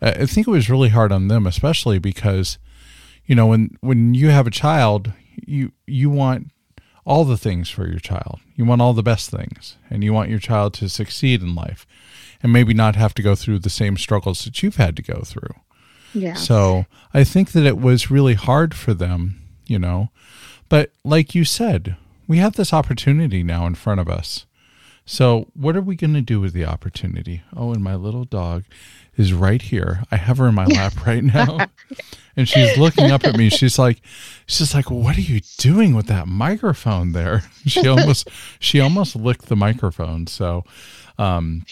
I 0.01 0.25
think 0.25 0.48
it 0.48 0.51
was 0.51 0.70
really 0.70 0.89
hard 0.89 1.12
on 1.12 1.27
them, 1.27 1.48
especially 1.48 2.00
because 2.00 2.60
you 3.25 3.36
know 3.36 3.48
when 3.48 3.77
when 3.82 4.13
you 4.13 4.29
have 4.29 4.48
a 4.48 4.51
child, 4.51 5.12
you 5.36 5.72
you 5.88 6.10
want 6.10 6.51
all 7.03 7.25
the 7.25 7.38
things 7.38 7.70
for 7.70 7.88
your 7.88 8.00
child. 8.00 8.39
You 8.56 8.65
want 8.65 8.82
all 8.82 8.94
the 8.94 9.01
best 9.01 9.32
things, 9.32 9.77
and 9.89 10.03
you 10.03 10.13
want 10.13 10.29
your 10.29 10.39
child 10.39 10.74
to 10.75 10.89
succeed 10.89 11.41
in 11.41 11.56
life, 11.56 11.88
and 12.44 12.53
maybe 12.53 12.75
not 12.75 12.96
have 12.96 13.15
to 13.15 13.24
go 13.24 13.34
through 13.34 13.60
the 13.60 13.70
same 13.72 13.98
struggles 13.98 14.46
that 14.46 14.62
you've 14.62 14.75
had 14.75 14.96
to 14.98 15.01
go 15.01 15.22
through. 15.25 15.56
Yeah. 16.13 16.33
So 16.35 16.85
I 17.13 17.23
think 17.23 17.51
that 17.51 17.65
it 17.65 17.77
was 17.77 18.11
really 18.11 18.33
hard 18.33 18.73
for 18.73 18.93
them, 18.93 19.41
you 19.65 19.79
know, 19.79 20.09
but 20.69 20.91
like 21.03 21.35
you 21.35 21.45
said, 21.45 21.95
we 22.27 22.37
have 22.37 22.55
this 22.55 22.73
opportunity 22.73 23.43
now 23.43 23.65
in 23.65 23.75
front 23.75 23.99
of 23.99 24.09
us. 24.09 24.45
So, 25.09 25.47
what 25.53 25.77
are 25.77 25.81
we 25.81 25.95
going 25.95 26.15
to 26.15 26.21
do 26.21 26.41
with 26.41 26.51
the 26.51 26.65
opportunity? 26.65 27.41
Oh, 27.55 27.71
and 27.71 27.81
my 27.81 27.95
little 27.95 28.25
dog 28.25 28.65
is 29.15 29.31
right 29.31 29.61
here. 29.61 30.03
I 30.11 30.17
have 30.17 30.37
her 30.37 30.49
in 30.49 30.55
my 30.55 30.65
lap 30.67 31.05
right 31.07 31.23
now. 31.23 31.59
and 32.35 32.47
she's 32.47 32.77
looking 32.77 33.09
up 33.09 33.23
at 33.23 33.37
me. 33.37 33.49
She's 33.49 33.79
like 33.79 34.01
she's 34.47 34.73
like, 34.75 34.91
"What 34.91 35.17
are 35.17 35.21
you 35.21 35.39
doing 35.57 35.95
with 35.95 36.07
that 36.07 36.27
microphone 36.27 37.13
there?" 37.13 37.43
She 37.65 37.87
almost 37.87 38.27
she 38.59 38.81
almost 38.81 39.15
licked 39.15 39.45
the 39.45 39.55
microphone. 39.55 40.27
So, 40.27 40.65
um 41.17 41.63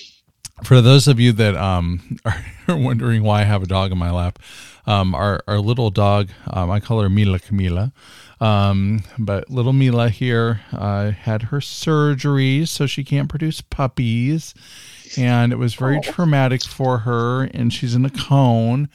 for 0.63 0.81
those 0.81 1.07
of 1.07 1.19
you 1.19 1.31
that 1.33 1.55
um, 1.55 2.17
are 2.25 2.77
wondering 2.77 3.24
why 3.24 3.41
I 3.41 3.43
have 3.43 3.63
a 3.63 3.67
dog 3.67 3.91
in 3.91 3.97
my 3.97 4.12
lap, 4.12 4.39
um, 4.88 5.15
our, 5.15 5.41
our 5.47 5.59
little 5.59 5.89
dog, 5.89 6.29
um, 6.47 6.69
I 6.69 6.79
call 6.79 7.01
her 7.01 7.09
Mila 7.09 7.39
Camila, 7.39 7.91
um, 8.39 9.03
but 9.17 9.50
little 9.50 9.74
Mila 9.74 10.09
here 10.09 10.62
uh, 10.71 11.12
had 11.12 11.43
her 11.43 11.62
surgery, 11.62 12.65
so 12.65 12.85
she 12.85 13.03
can't 13.03 13.29
produce 13.29 13.62
puppies. 13.62 14.53
And 15.17 15.53
it 15.53 15.57
was 15.57 15.75
very 15.75 15.97
oh. 15.97 16.01
traumatic 16.01 16.63
for 16.63 17.00
her, 17.00 17.43
and 17.43 17.71
she's 17.71 17.95
in 17.95 18.05
a 18.05 18.09
cone 18.09 18.89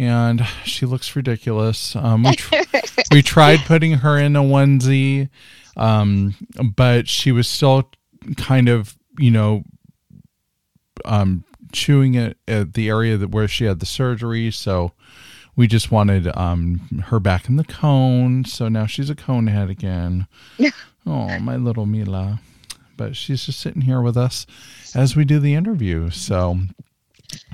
and 0.00 0.46
she 0.64 0.86
looks 0.86 1.14
ridiculous. 1.14 1.94
Um, 1.94 2.22
we, 2.22 2.34
tr- 2.34 2.54
we 3.12 3.20
tried 3.20 3.58
putting 3.66 3.92
her 3.98 4.16
in 4.16 4.34
a 4.34 4.40
onesie, 4.40 5.28
um, 5.76 6.34
but 6.74 7.06
she 7.06 7.32
was 7.32 7.46
still 7.46 7.90
kind 8.38 8.70
of, 8.70 8.96
you 9.18 9.30
know, 9.30 9.62
um, 11.04 11.44
chewing 11.72 12.14
it 12.14 12.36
at 12.48 12.74
the 12.74 12.88
area 12.88 13.16
that 13.16 13.30
where 13.30 13.48
she 13.48 13.64
had 13.64 13.80
the 13.80 13.86
surgery. 13.86 14.50
So 14.50 14.92
we 15.56 15.66
just 15.66 15.90
wanted 15.90 16.34
um, 16.36 17.02
her 17.06 17.20
back 17.20 17.48
in 17.48 17.56
the 17.56 17.64
cone. 17.64 18.44
So 18.44 18.68
now 18.68 18.86
she's 18.86 19.10
a 19.10 19.14
cone 19.14 19.46
head 19.46 19.70
again. 19.70 20.26
oh, 21.06 21.38
my 21.38 21.56
little 21.56 21.86
Mila. 21.86 22.40
But 22.96 23.16
she's 23.16 23.46
just 23.46 23.60
sitting 23.60 23.82
here 23.82 24.02
with 24.02 24.16
us 24.16 24.46
as 24.94 25.16
we 25.16 25.24
do 25.24 25.38
the 25.38 25.54
interview. 25.54 26.10
So, 26.10 26.58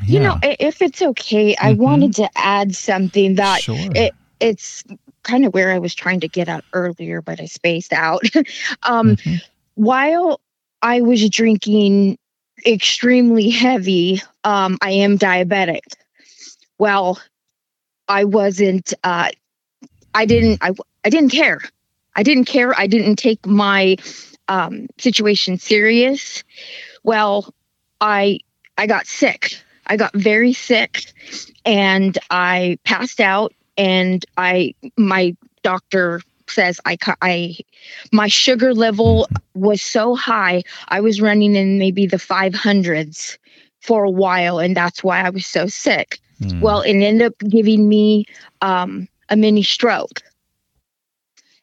yeah. 0.05 0.07
you 0.07 0.21
know, 0.21 0.39
if 0.43 0.83
it's 0.83 1.03
okay, 1.03 1.55
I 1.61 1.73
mm-hmm. 1.73 1.83
wanted 1.83 2.15
to 2.17 2.29
add 2.35 2.75
something 2.75 3.37
that 3.37 3.61
sure. 3.61 3.77
it, 3.95 4.13
it's 4.41 4.83
kind 5.23 5.45
of 5.45 5.55
where 5.55 5.73
I 5.73 5.79
was 5.79 5.95
trying 5.95 6.21
to 6.21 6.29
get 6.29 6.49
at 6.49 6.65
earlier, 6.73 7.23
but 7.23 7.41
I 7.41 7.47
spaced 7.47 7.93
out. 7.93 8.23
um, 8.83 9.17
mm-hmm. 9.17 9.37
While 9.75 10.41
I 10.83 11.01
was 11.01 11.29
drinking 11.29 12.19
extremely 12.65 13.51
heavy, 13.51 14.23
um, 14.45 14.79
I 14.81 14.93
am 14.93 15.19
diabetic. 15.19 15.81
Well, 16.79 17.21
I 18.09 18.25
wasn't. 18.25 18.95
Uh, 19.03 19.31
I 20.15 20.27
didn't. 20.27 20.59
I 20.63 20.73
I 21.05 21.11
didn't 21.11 21.31
care. 21.31 21.61
I 22.15 22.23
didn't 22.23 22.47
care. 22.47 22.79
I 22.79 22.87
didn't 22.87 23.17
take 23.17 23.45
my 23.47 23.97
um, 24.49 24.87
situation 24.99 25.59
serious. 25.59 26.45
Well, 27.03 27.53
I 28.01 28.41
I 28.79 28.87
got 28.87 29.07
sick. 29.07 29.61
I 29.87 29.97
got 29.97 30.15
very 30.15 30.53
sick, 30.53 31.13
and 31.65 32.17
I 32.31 32.79
passed 32.85 33.21
out. 33.21 33.53
And 33.79 34.25
I 34.39 34.75
my 34.97 35.37
doctor 35.63 36.23
says 36.51 36.81
I 36.85 36.97
I 37.23 37.57
my 38.13 38.29
sugar 38.29 38.75
level 38.75 39.29
was 39.55 39.83
so 39.83 40.15
high. 40.15 40.63
I 40.89 41.01
was 41.01 41.21
running 41.21 41.57
in 41.57 41.79
maybe 41.79 42.07
the 42.07 42.17
500s 42.17 43.39
for 43.81 44.05
a 44.05 44.11
while, 44.11 44.59
and 44.59 44.77
that's 44.77 45.03
why 45.03 45.21
I 45.23 45.31
was 45.31 45.47
so 45.47 45.67
sick. 45.67 46.21
Mm. 46.41 46.61
Well, 46.61 46.83
it 46.83 46.95
ended 46.95 47.23
up 47.23 47.39
giving 47.39 47.89
me 47.89 48.27
um, 48.61 49.09
a 49.29 49.37
mini 49.37 49.63
stroke. 49.63 50.23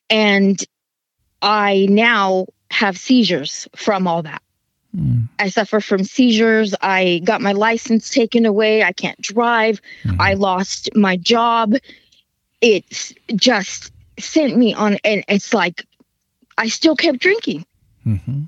And 0.10 0.64
I 1.42 1.88
now 1.90 2.48
have 2.72 2.98
seizures 2.98 3.68
from 3.76 4.08
all 4.08 4.24
that. 4.24 4.42
Mm. 4.96 5.28
I 5.40 5.50
suffer 5.50 5.80
from 5.80 6.04
seizures. 6.04 6.76
I 6.82 7.22
got 7.24 7.42
my 7.42 7.52
license 7.54 8.10
taken 8.10 8.46
away. 8.46 8.84
I 8.84 8.92
can't 8.92 9.20
drive. 9.22 9.82
Mm. 10.04 10.18
I 10.20 10.34
lost 10.34 10.90
my 10.96 11.18
job. 11.18 11.74
It's 12.62 13.14
just 13.36 13.92
sent 14.20 14.58
me 14.58 14.74
on, 14.74 14.98
and 15.04 15.24
it's 15.28 15.54
like 15.54 15.86
I 16.58 16.68
still 16.68 16.96
kept 16.96 17.20
drinking. 17.20 17.66
Mm-hmm. 18.06 18.44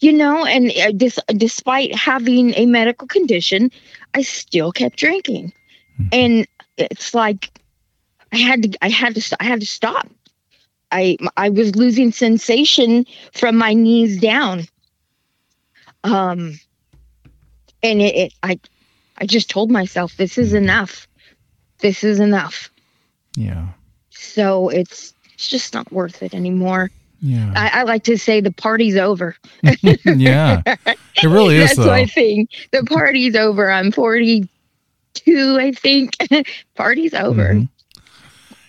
You 0.00 0.12
know 0.12 0.44
and 0.44 0.70
uh, 0.70 0.92
this, 0.94 1.18
despite 1.28 1.94
having 1.94 2.52
a 2.54 2.66
medical 2.66 3.08
condition 3.08 3.70
i 4.12 4.22
still 4.22 4.72
kept 4.72 4.98
drinking. 4.98 5.52
Mm-hmm. 5.98 6.08
and 6.12 6.46
it's 6.76 7.14
like 7.14 7.50
i 8.32 8.36
had 8.36 8.62
to 8.64 8.78
i 8.82 8.88
had 8.88 9.14
to 9.14 9.36
i 9.40 9.44
had 9.44 9.60
to 9.60 9.66
stop. 9.66 10.08
I 10.90 11.16
i 11.36 11.48
was 11.48 11.76
losing 11.76 12.12
sensation 12.12 13.06
from 13.32 13.56
my 13.56 13.72
knees 13.72 14.20
down. 14.20 14.64
Um 16.02 16.58
and 17.82 18.02
it, 18.02 18.14
it 18.14 18.34
i 18.42 18.58
i 19.16 19.26
just 19.26 19.48
told 19.48 19.70
myself 19.70 20.16
this 20.16 20.36
is 20.36 20.48
mm-hmm. 20.48 20.64
enough. 20.64 21.08
This 21.78 22.04
is 22.04 22.20
enough. 22.20 22.70
Yeah 23.36 23.68
so 24.14 24.68
it's 24.68 25.14
it's 25.34 25.48
just 25.48 25.74
not 25.74 25.90
worth 25.92 26.22
it 26.22 26.34
anymore 26.34 26.90
yeah. 27.24 27.52
I, 27.56 27.80
I, 27.80 27.82
like 27.84 28.04
to 28.04 28.18
say 28.18 28.42
the 28.42 28.52
party's 28.52 28.96
over. 28.96 29.34
yeah. 30.04 30.60
It 30.66 30.98
really 31.22 31.56
is. 31.56 31.68
That's 31.76 31.78
though. 31.78 31.86
my 31.86 32.04
thing. 32.04 32.48
The 32.70 32.84
party's 32.84 33.34
over. 33.34 33.70
I'm 33.70 33.90
42, 33.90 34.46
I 35.58 35.72
think. 35.72 36.16
party's 36.74 37.14
over. 37.14 37.54
Mm-hmm. 37.54 37.64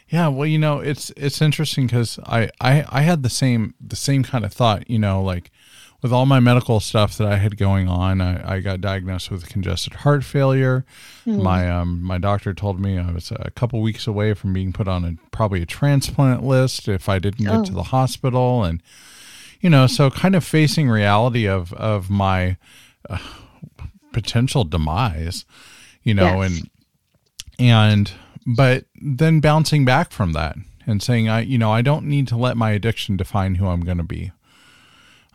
Yeah, 0.08 0.30
well, 0.30 0.48
you 0.48 0.58
know, 0.58 0.80
it's 0.80 1.12
it's 1.18 1.42
interesting 1.42 1.88
because 1.88 2.18
I, 2.26 2.50
I 2.62 2.86
I 2.88 3.02
had 3.02 3.24
the 3.24 3.30
same 3.30 3.74
the 3.86 3.98
same 3.98 4.24
kind 4.24 4.46
of 4.46 4.54
thought, 4.54 4.90
you 4.90 5.00
know, 5.00 5.22
like 5.22 5.52
with 6.06 6.14
all 6.14 6.28
my 6.28 6.40
medical 6.40 6.80
stuff 6.80 7.18
that 7.18 7.28
I 7.28 7.38
had 7.38 7.58
going 7.58 7.88
on, 7.88 8.22
I, 8.22 8.58
I 8.58 8.60
got 8.60 8.80
diagnosed 8.80 9.32
with 9.32 9.50
congested 9.50 9.94
heart 9.94 10.24
failure. 10.24 10.86
Mm. 11.26 11.42
My 11.42 11.68
um, 11.68 12.04
my 12.04 12.20
doctor 12.20 12.54
told 12.54 12.80
me 12.80 13.00
I 13.00 13.12
was 13.12 13.32
a 13.32 13.50
couple 13.50 13.82
weeks 13.82 14.06
away 14.06 14.36
from 14.36 14.54
being 14.54 14.72
put 14.72 14.88
on 14.88 15.04
a 15.04 15.16
probably 15.32 15.64
a 15.64 15.66
transplant 15.66 16.44
list 16.44 16.88
if 16.88 17.10
I 17.10 17.18
didn't 17.18 17.44
get 17.44 17.56
oh. 17.56 17.64
to 17.64 17.72
the 17.72 17.86
hospital, 17.86 18.64
and 18.64 18.84
you 19.62 19.70
know, 19.72 19.88
so 19.88 20.12
kind 20.12 20.36
of 20.36 20.44
facing 20.44 20.92
reality 20.92 21.48
of 21.48 21.74
of 21.74 22.12
my 22.12 22.58
uh, 23.10 23.18
potential 24.14 24.64
demise, 24.64 25.44
you 26.04 26.14
know, 26.14 26.44
yes. 26.44 26.52
and 26.52 26.70
and 27.58 28.12
but 28.46 28.86
then 29.02 29.40
bouncing 29.40 29.86
back 29.86 30.12
from 30.12 30.34
that 30.34 30.56
and 30.86 31.02
saying 31.02 31.28
I 31.28 31.40
you 31.40 31.58
know 31.58 31.72
I 31.72 31.82
don't 31.82 32.06
need 32.06 32.28
to 32.28 32.38
let 32.38 32.58
my 32.58 32.74
addiction 32.74 33.18
define 33.18 33.56
who 33.56 33.66
I'm 33.66 33.82
going 33.82 33.98
to 33.98 34.04
be. 34.04 34.34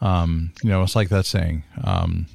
Um, 0.01 0.53
you 0.63 0.71
know, 0.71 0.83
it's 0.83 0.97
like 0.97 1.09
that 1.11 1.27
saying. 1.27 1.65
Um, 1.83 2.27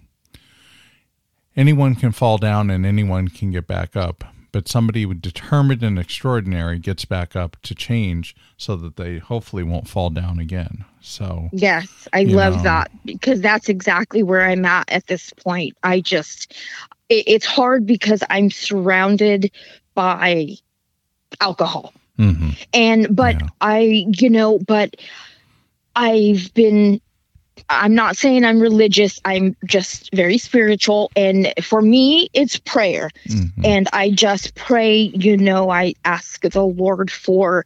anyone 1.56 1.96
can 1.96 2.12
fall 2.12 2.38
down 2.38 2.70
and 2.70 2.86
anyone 2.86 3.28
can 3.28 3.52
get 3.52 3.68
back 3.68 3.96
up, 3.96 4.24
but 4.52 4.68
somebody 4.68 5.06
with 5.06 5.22
determined 5.22 5.84
and 5.84 5.98
extraordinary 5.98 6.80
gets 6.80 7.06
back 7.06 7.36
up 7.36 7.58
to 7.64 7.74
change 7.74 8.36
so 8.58 8.76
that 8.76 8.98
they 8.98 9.18
hopefully 9.18 9.64
won't 9.64 9.88
fall 9.88 10.10
down 10.10 10.40
again. 10.40 10.86
So, 11.02 11.50
yes, 11.52 12.08
I 12.14 12.24
love 12.24 12.58
know. 12.58 12.64
that 12.64 12.92
because 13.04 13.42
that's 13.42 13.70
exactly 13.70 14.24
where 14.24 14.42
I'm 14.42 14.66
at 14.66 14.90
at 14.90 15.08
this 15.08 15.32
point. 15.34 15.78
I 15.84 16.02
just, 16.02 16.54
it, 17.10 17.24
it's 17.28 17.46
hard 17.46 17.86
because 17.86 18.24
I'm 18.30 18.50
surrounded 18.50 19.52
by 19.94 20.50
alcohol. 21.42 21.94
Mm-hmm. 22.18 22.50
And, 22.74 23.16
but 23.16 23.42
yeah. 23.42 23.48
I, 23.60 24.06
you 24.18 24.30
know, 24.30 24.60
but 24.60 24.96
I've 25.96 26.54
been 26.54 27.02
I'm 27.70 27.96
not 27.96 28.18
saying 28.18 28.46
I'm 28.46 28.60
religious. 28.60 29.20
I'm 29.26 29.56
just 29.66 30.14
very 30.14 30.38
spiritual. 30.38 31.12
And 31.16 31.54
for 31.64 31.82
me, 31.82 32.30
it's 32.34 32.58
prayer. 32.58 33.10
Mm-hmm. 33.28 33.62
And 33.66 33.88
I 33.94 34.12
just 34.12 34.56
pray, 34.56 34.98
you 34.98 35.38
know, 35.38 35.70
I 35.70 35.94
ask 36.04 36.42
the 36.42 36.66
Lord 36.66 37.10
for 37.12 37.66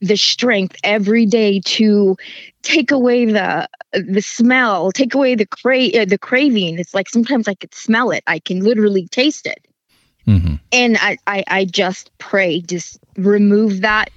the 0.00 0.16
strength 0.16 0.76
every 0.84 1.26
day 1.26 1.60
to 1.60 2.16
take 2.62 2.90
away 2.90 3.24
the 3.24 3.68
the 3.92 4.20
smell, 4.20 4.92
take 4.92 5.14
away 5.14 5.34
the 5.34 5.46
cra- 5.46 6.02
uh, 6.02 6.04
the 6.04 6.18
craving. 6.18 6.78
It's 6.78 6.94
like 6.94 7.08
sometimes 7.08 7.48
I 7.48 7.54
could 7.54 7.74
smell 7.74 8.10
it. 8.10 8.22
I 8.26 8.38
can 8.38 8.60
literally 8.60 9.08
taste 9.08 9.46
it. 9.46 9.66
Mm-hmm. 10.26 10.56
And 10.72 10.98
I, 11.00 11.16
I 11.26 11.44
I 11.48 11.64
just 11.64 12.10
pray, 12.18 12.60
just 12.60 12.98
remove 13.16 13.80
that 13.80 14.10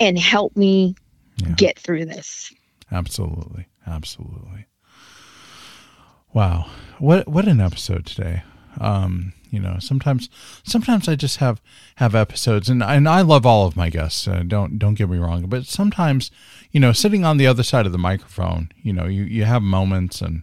and 0.00 0.18
help 0.18 0.56
me 0.56 0.96
yeah. 1.36 1.54
get 1.54 1.78
through 1.78 2.06
this. 2.06 2.52
Absolutely. 2.90 3.66
Absolutely. 3.86 4.66
Wow. 6.32 6.66
What 6.98 7.28
what 7.28 7.46
an 7.46 7.60
episode 7.60 8.06
today. 8.06 8.42
Um, 8.80 9.32
you 9.50 9.60
know, 9.60 9.76
sometimes 9.78 10.28
sometimes 10.64 11.08
I 11.08 11.14
just 11.14 11.36
have 11.36 11.62
have 11.96 12.14
episodes 12.14 12.68
and 12.68 12.82
and 12.82 13.08
I 13.08 13.20
love 13.20 13.46
all 13.46 13.66
of 13.66 13.76
my 13.76 13.88
guests. 13.88 14.26
Uh, 14.26 14.42
don't 14.46 14.78
don't 14.78 14.94
get 14.94 15.08
me 15.08 15.18
wrong, 15.18 15.46
but 15.46 15.66
sometimes, 15.66 16.30
you 16.72 16.80
know, 16.80 16.92
sitting 16.92 17.24
on 17.24 17.36
the 17.36 17.46
other 17.46 17.62
side 17.62 17.86
of 17.86 17.92
the 17.92 17.98
microphone, 17.98 18.70
you 18.82 18.92
know, 18.92 19.06
you 19.06 19.22
you 19.22 19.44
have 19.44 19.62
moments 19.62 20.20
and 20.20 20.42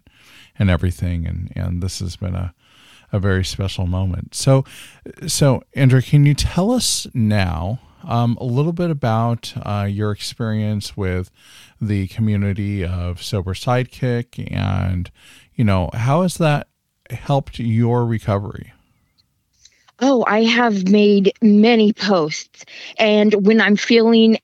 and 0.58 0.70
everything 0.70 1.26
and 1.28 1.52
and 1.56 1.84
this 1.84 2.00
has 2.00 2.16
been 2.16 2.36
a 2.36 2.54
a 3.12 3.20
very 3.20 3.44
special 3.44 3.86
moment. 3.86 4.34
So 4.34 4.64
so 5.28 5.64
Andrea, 5.76 6.02
can 6.02 6.26
you 6.26 6.34
tell 6.34 6.72
us 6.72 7.06
now 7.14 7.80
um, 8.04 8.38
a 8.40 8.46
little 8.46 8.74
bit 8.74 8.90
about 8.90 9.54
uh, 9.64 9.88
your 9.90 10.12
experience 10.12 10.96
with 10.96 11.32
the 11.80 12.08
community 12.08 12.84
of 12.86 13.22
Sober 13.22 13.54
Sidekick 13.54 14.52
and, 14.52 15.12
you 15.56 15.64
know, 15.64 15.90
how 15.94 16.22
has 16.22 16.38
that 16.38 16.68
helped 17.10 17.60
your 17.60 18.06
recovery? 18.06 18.74
Oh, 20.00 20.24
I 20.28 20.44
have 20.44 20.90
made 20.90 21.34
many 21.42 21.94
posts. 21.94 22.66
And 22.98 23.46
when 23.46 23.62
I'm 23.62 23.76
feeling 23.76 24.40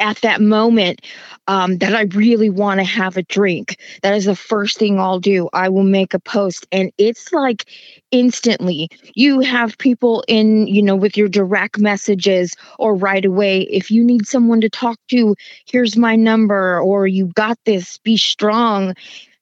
at 0.00 0.16
that 0.22 0.40
moment 0.40 1.00
um, 1.46 1.78
that 1.78 1.94
I 1.94 2.02
really 2.02 2.50
want 2.50 2.80
to 2.80 2.84
have 2.84 3.16
a 3.16 3.22
drink, 3.22 3.78
that 4.02 4.14
is 4.14 4.24
the 4.24 4.36
first 4.36 4.78
thing 4.78 4.98
I'll 4.98 5.20
do. 5.20 5.48
I 5.52 5.68
will 5.68 5.84
make 5.84 6.14
a 6.14 6.18
post, 6.18 6.66
and 6.72 6.90
it's 6.98 7.32
like 7.32 7.64
instantly. 8.10 8.88
You 9.14 9.40
have 9.40 9.78
people 9.78 10.24
in, 10.28 10.66
you 10.66 10.82
know, 10.82 10.96
with 10.96 11.16
your 11.16 11.28
direct 11.28 11.78
messages 11.78 12.54
or 12.78 12.94
right 12.94 13.24
away. 13.24 13.62
If 13.62 13.90
you 13.90 14.04
need 14.04 14.26
someone 14.26 14.60
to 14.62 14.70
talk 14.70 14.98
to, 15.10 15.36
here's 15.66 15.96
my 15.96 16.16
number, 16.16 16.80
or 16.80 17.06
you 17.06 17.26
got 17.26 17.58
this, 17.64 17.98
be 17.98 18.16
strong, 18.16 18.94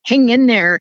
hang 0.04 0.28
in 0.28 0.46
there. 0.46 0.80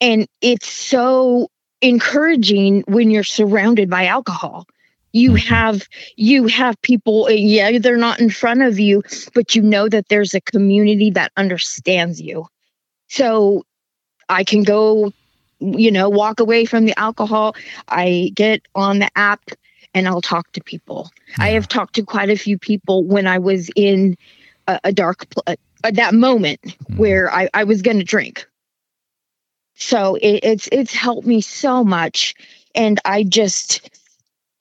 And 0.00 0.26
it's 0.40 0.68
so 0.68 1.48
encouraging 1.82 2.84
when 2.86 3.10
you're 3.10 3.24
surrounded 3.24 3.90
by 3.90 4.06
alcohol 4.06 4.66
you 5.12 5.30
mm-hmm. 5.30 5.54
have 5.54 5.88
you 6.16 6.46
have 6.46 6.80
people 6.82 7.24
uh, 7.26 7.30
yeah 7.30 7.78
they're 7.78 7.96
not 7.96 8.20
in 8.20 8.30
front 8.30 8.62
of 8.62 8.78
you 8.78 9.02
but 9.34 9.54
you 9.54 9.62
know 9.62 9.88
that 9.88 10.08
there's 10.08 10.34
a 10.34 10.40
community 10.40 11.10
that 11.10 11.32
understands 11.36 12.20
you 12.20 12.46
so 13.08 13.64
i 14.28 14.44
can 14.44 14.62
go 14.62 15.12
you 15.60 15.90
know 15.90 16.08
walk 16.08 16.40
away 16.40 16.64
from 16.64 16.86
the 16.86 16.98
alcohol 16.98 17.54
i 17.88 18.30
get 18.34 18.62
on 18.74 18.98
the 18.98 19.10
app 19.16 19.50
and 19.94 20.06
i'll 20.06 20.22
talk 20.22 20.50
to 20.52 20.62
people 20.62 21.10
yeah. 21.28 21.44
i 21.44 21.48
have 21.50 21.68
talked 21.68 21.94
to 21.94 22.02
quite 22.02 22.30
a 22.30 22.36
few 22.36 22.58
people 22.58 23.04
when 23.04 23.26
i 23.26 23.38
was 23.38 23.70
in 23.76 24.16
a, 24.66 24.80
a 24.84 24.92
dark 24.92 25.28
pl- 25.30 25.44
uh, 25.46 25.56
that 25.92 26.14
moment 26.14 26.60
mm-hmm. 26.62 26.96
where 26.96 27.32
i, 27.32 27.48
I 27.52 27.64
was 27.64 27.82
going 27.82 27.98
to 27.98 28.04
drink 28.04 28.46
so 29.74 30.16
it, 30.16 30.40
it's 30.44 30.68
it's 30.70 30.94
helped 30.94 31.26
me 31.26 31.40
so 31.40 31.82
much 31.82 32.34
and 32.74 33.00
i 33.04 33.22
just 33.22 33.90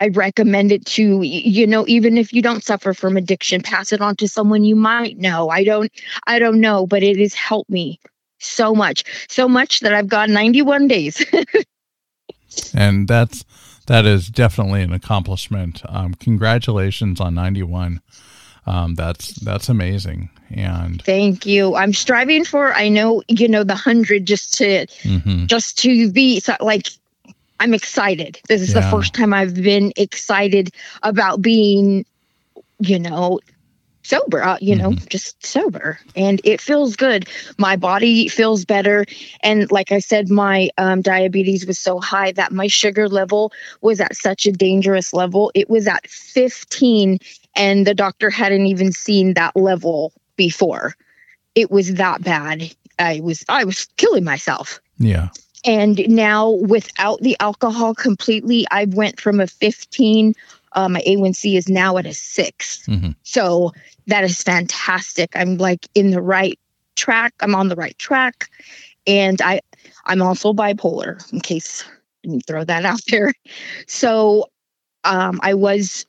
I 0.02 0.08
recommend 0.10 0.72
it 0.72 0.86
to, 0.88 1.22
you 1.22 1.68
know, 1.68 1.86
even 1.88 2.18
if 2.18 2.34
you 2.34 2.42
don't 2.42 2.64
suffer 2.64 2.94
from 2.94 3.18
addiction, 3.18 3.62
pass 3.62 3.92
it 3.92 4.02
on 4.02 4.16
to 4.18 4.28
someone 4.28 4.64
you 4.64 4.76
might 4.76 5.18
know. 5.18 5.50
I 5.50 5.64
don't, 5.64 5.92
I 6.26 6.40
don't 6.40 6.62
know, 6.62 6.88
but 6.88 7.04
it 7.04 7.18
has 7.18 7.34
helped 7.34 7.70
me 7.70 8.00
so 8.40 8.74
much, 8.74 9.04
so 9.28 9.48
much 9.48 9.82
that 9.82 9.94
I've 9.94 10.08
got 10.08 10.30
91 10.30 10.88
days. 10.88 11.24
and 12.74 13.08
that's, 13.08 13.44
that 13.88 14.06
is 14.06 14.30
definitely 14.30 14.84
an 14.84 14.94
accomplishment. 14.94 15.82
Um, 15.88 16.14
congratulations 16.14 17.20
on 17.20 17.36
91. 17.36 18.02
Um, 18.66 18.96
that's, 18.96 19.32
that's 19.40 19.68
amazing. 19.68 20.30
And 20.52 21.02
thank 21.02 21.46
you. 21.46 21.76
I'm 21.76 21.94
striving 21.94 22.46
for, 22.46 22.74
I 22.74 22.88
know, 22.90 23.24
you 23.28 23.48
know, 23.48 23.64
the 23.64 23.76
hundred 23.76 24.26
just 24.26 24.56
to, 24.60 24.86
mm-hmm. 24.86 25.46
just 25.48 25.80
to 25.80 26.12
be 26.12 26.42
like, 26.60 26.88
I'm 27.60 27.74
excited. 27.74 28.40
This 28.48 28.62
is 28.62 28.74
yeah. 28.74 28.82
the 28.82 28.90
first 28.90 29.14
time 29.14 29.34
I've 29.34 29.56
been 29.56 29.92
excited 29.98 30.72
about 31.04 31.42
being, 31.42 32.06
you 32.80 33.00
know, 33.00 33.40
sober, 34.04 34.42
uh, 34.44 34.58
you 34.60 34.76
know, 34.76 34.92
mm-hmm. 34.92 35.06
just 35.10 35.46
sober. 35.46 36.00
And 36.16 36.42
it 36.44 36.62
feels 36.62 36.96
good. 36.96 37.28
My 37.58 37.76
body 37.76 38.28
feels 38.28 38.66
better. 38.66 39.06
And 39.44 39.72
like 39.72 39.92
I 39.92 40.00
said, 40.00 40.30
my 40.30 40.70
um, 40.78 41.02
diabetes 41.02 41.68
was 41.68 41.78
so 41.78 42.00
high 42.00 42.32
that 42.32 42.52
my 42.52 42.68
sugar 42.68 43.08
level 43.08 43.52
was 43.82 44.00
at 44.00 44.16
such 44.16 44.46
a 44.46 44.52
dangerous 44.52 45.14
level. 45.14 45.52
It 45.54 45.70
was 45.70 45.88
at 45.88 46.08
15, 46.08 47.20
and 47.56 47.86
the 47.86 47.94
doctor 47.94 48.30
hadn't 48.30 48.66
even 48.66 48.92
seen 48.92 49.36
that 49.36 49.56
level 49.56 50.14
before. 50.36 50.96
It 51.56 51.70
was 51.70 51.96
that 51.96 52.24
bad. 52.24 52.74
I 52.98 53.20
was 53.22 53.46
I 53.48 53.64
was 53.64 53.86
killing 53.98 54.24
myself. 54.24 54.82
Yeah 54.98 55.30
and 55.66 56.08
now 56.08 56.50
without 56.50 57.20
the 57.22 57.36
alcohol 57.40 57.94
completely 57.94 58.66
i 58.72 58.86
went 58.86 59.20
from 59.20 59.40
a 59.40 59.48
15 59.48 60.34
uh, 60.74 60.88
my 60.88 61.02
a1c 61.02 61.58
is 61.58 61.68
now 61.68 61.98
at 61.98 62.06
a 62.06 62.14
6 62.14 62.86
mm-hmm. 62.88 63.12
so 63.24 63.72
that 64.10 64.24
is 64.24 64.42
fantastic. 64.42 65.36
I'm 65.36 65.58
like 65.58 65.88
in 65.94 66.10
the 66.10 66.22
right 66.22 66.60
track. 66.96 67.34
I'm 67.42 67.56
on 67.56 67.70
the 67.70 67.76
right 67.76 67.98
track. 67.98 68.50
And 69.08 69.42
i 69.42 69.62
i'm 70.06 70.22
also 70.22 70.54
bipolar 70.54 71.32
in 71.32 71.40
case 71.40 71.86
you 72.24 72.42
throw 72.42 72.64
that 72.66 72.86
out 72.92 73.02
there. 73.08 73.34
So 73.88 74.50
um, 75.04 75.40
i 75.42 75.54
was 75.54 76.06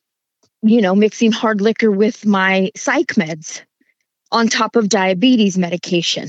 you 0.63 0.81
know 0.81 0.95
mixing 0.95 1.31
hard 1.31 1.61
liquor 1.61 1.91
with 1.91 2.27
my 2.27 2.71
psych 2.75 3.15
meds 3.15 3.63
on 4.33 4.49
top 4.49 4.77
of 4.77 4.89
diabetes 4.89 5.57
medication. 5.57 6.29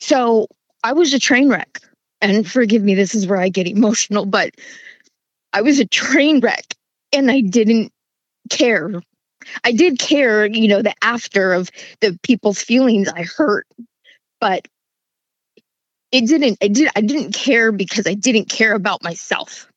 So 0.00 0.48
i 0.84 0.92
was 0.92 1.14
a 1.14 1.18
train 1.18 1.48
wreck 1.48 1.80
and 2.22 2.50
forgive 2.50 2.82
me, 2.82 2.94
this 2.94 3.14
is 3.14 3.26
where 3.26 3.38
I 3.38 3.48
get 3.48 3.66
emotional, 3.66 4.24
but 4.24 4.54
I 5.52 5.60
was 5.60 5.80
a 5.80 5.86
train 5.86 6.40
wreck 6.40 6.64
and 7.12 7.30
I 7.30 7.40
didn't 7.40 7.92
care. 8.48 8.90
I 9.64 9.72
did 9.72 9.98
care, 9.98 10.46
you 10.46 10.68
know, 10.68 10.82
the 10.82 10.94
after 11.02 11.52
of 11.52 11.70
the 12.00 12.18
people's 12.22 12.62
feelings 12.62 13.08
I 13.08 13.24
hurt, 13.24 13.66
but 14.40 14.66
it 16.12 16.26
didn't 16.26 16.58
I 16.62 16.68
did 16.68 16.90
I 16.94 17.00
didn't 17.00 17.34
care 17.34 17.72
because 17.72 18.06
I 18.06 18.14
didn't 18.14 18.48
care 18.48 18.74
about 18.74 19.02
myself. 19.02 19.68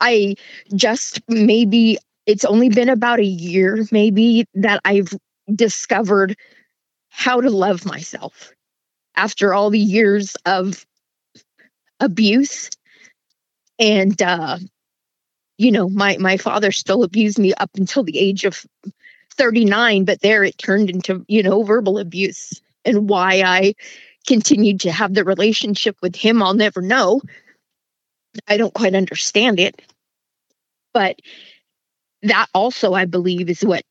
I 0.00 0.36
just 0.74 1.20
maybe 1.28 1.98
it's 2.24 2.44
only 2.44 2.70
been 2.70 2.88
about 2.88 3.18
a 3.20 3.24
year 3.24 3.86
maybe 3.92 4.46
that 4.54 4.80
I've 4.84 5.12
discovered 5.54 6.36
how 7.10 7.40
to 7.40 7.50
love 7.50 7.84
myself 7.84 8.52
after 9.14 9.52
all 9.52 9.70
the 9.70 9.78
years 9.78 10.36
of 10.46 10.86
abuse. 12.02 12.70
And 13.78 14.20
uh 14.20 14.58
you 15.58 15.70
know 15.70 15.88
my 15.88 16.16
my 16.18 16.36
father 16.36 16.72
still 16.72 17.04
abused 17.04 17.38
me 17.38 17.54
up 17.54 17.70
until 17.76 18.02
the 18.02 18.18
age 18.18 18.44
of 18.44 18.64
39 19.30 20.04
but 20.04 20.20
there 20.20 20.44
it 20.44 20.58
turned 20.58 20.90
into 20.90 21.24
you 21.28 21.42
know 21.42 21.62
verbal 21.62 21.98
abuse 21.98 22.60
and 22.84 23.08
why 23.08 23.42
i 23.42 23.74
continued 24.26 24.80
to 24.80 24.92
have 24.92 25.14
the 25.14 25.24
relationship 25.24 25.96
with 26.02 26.16
him 26.16 26.42
i'll 26.42 26.54
never 26.54 26.80
know. 26.80 27.20
I 28.48 28.56
don't 28.56 28.72
quite 28.72 28.94
understand 28.94 29.60
it. 29.60 29.82
But 30.94 31.20
that 32.22 32.48
also 32.54 32.92
i 32.92 33.04
believe 33.04 33.48
is 33.50 33.64
what 33.64 33.84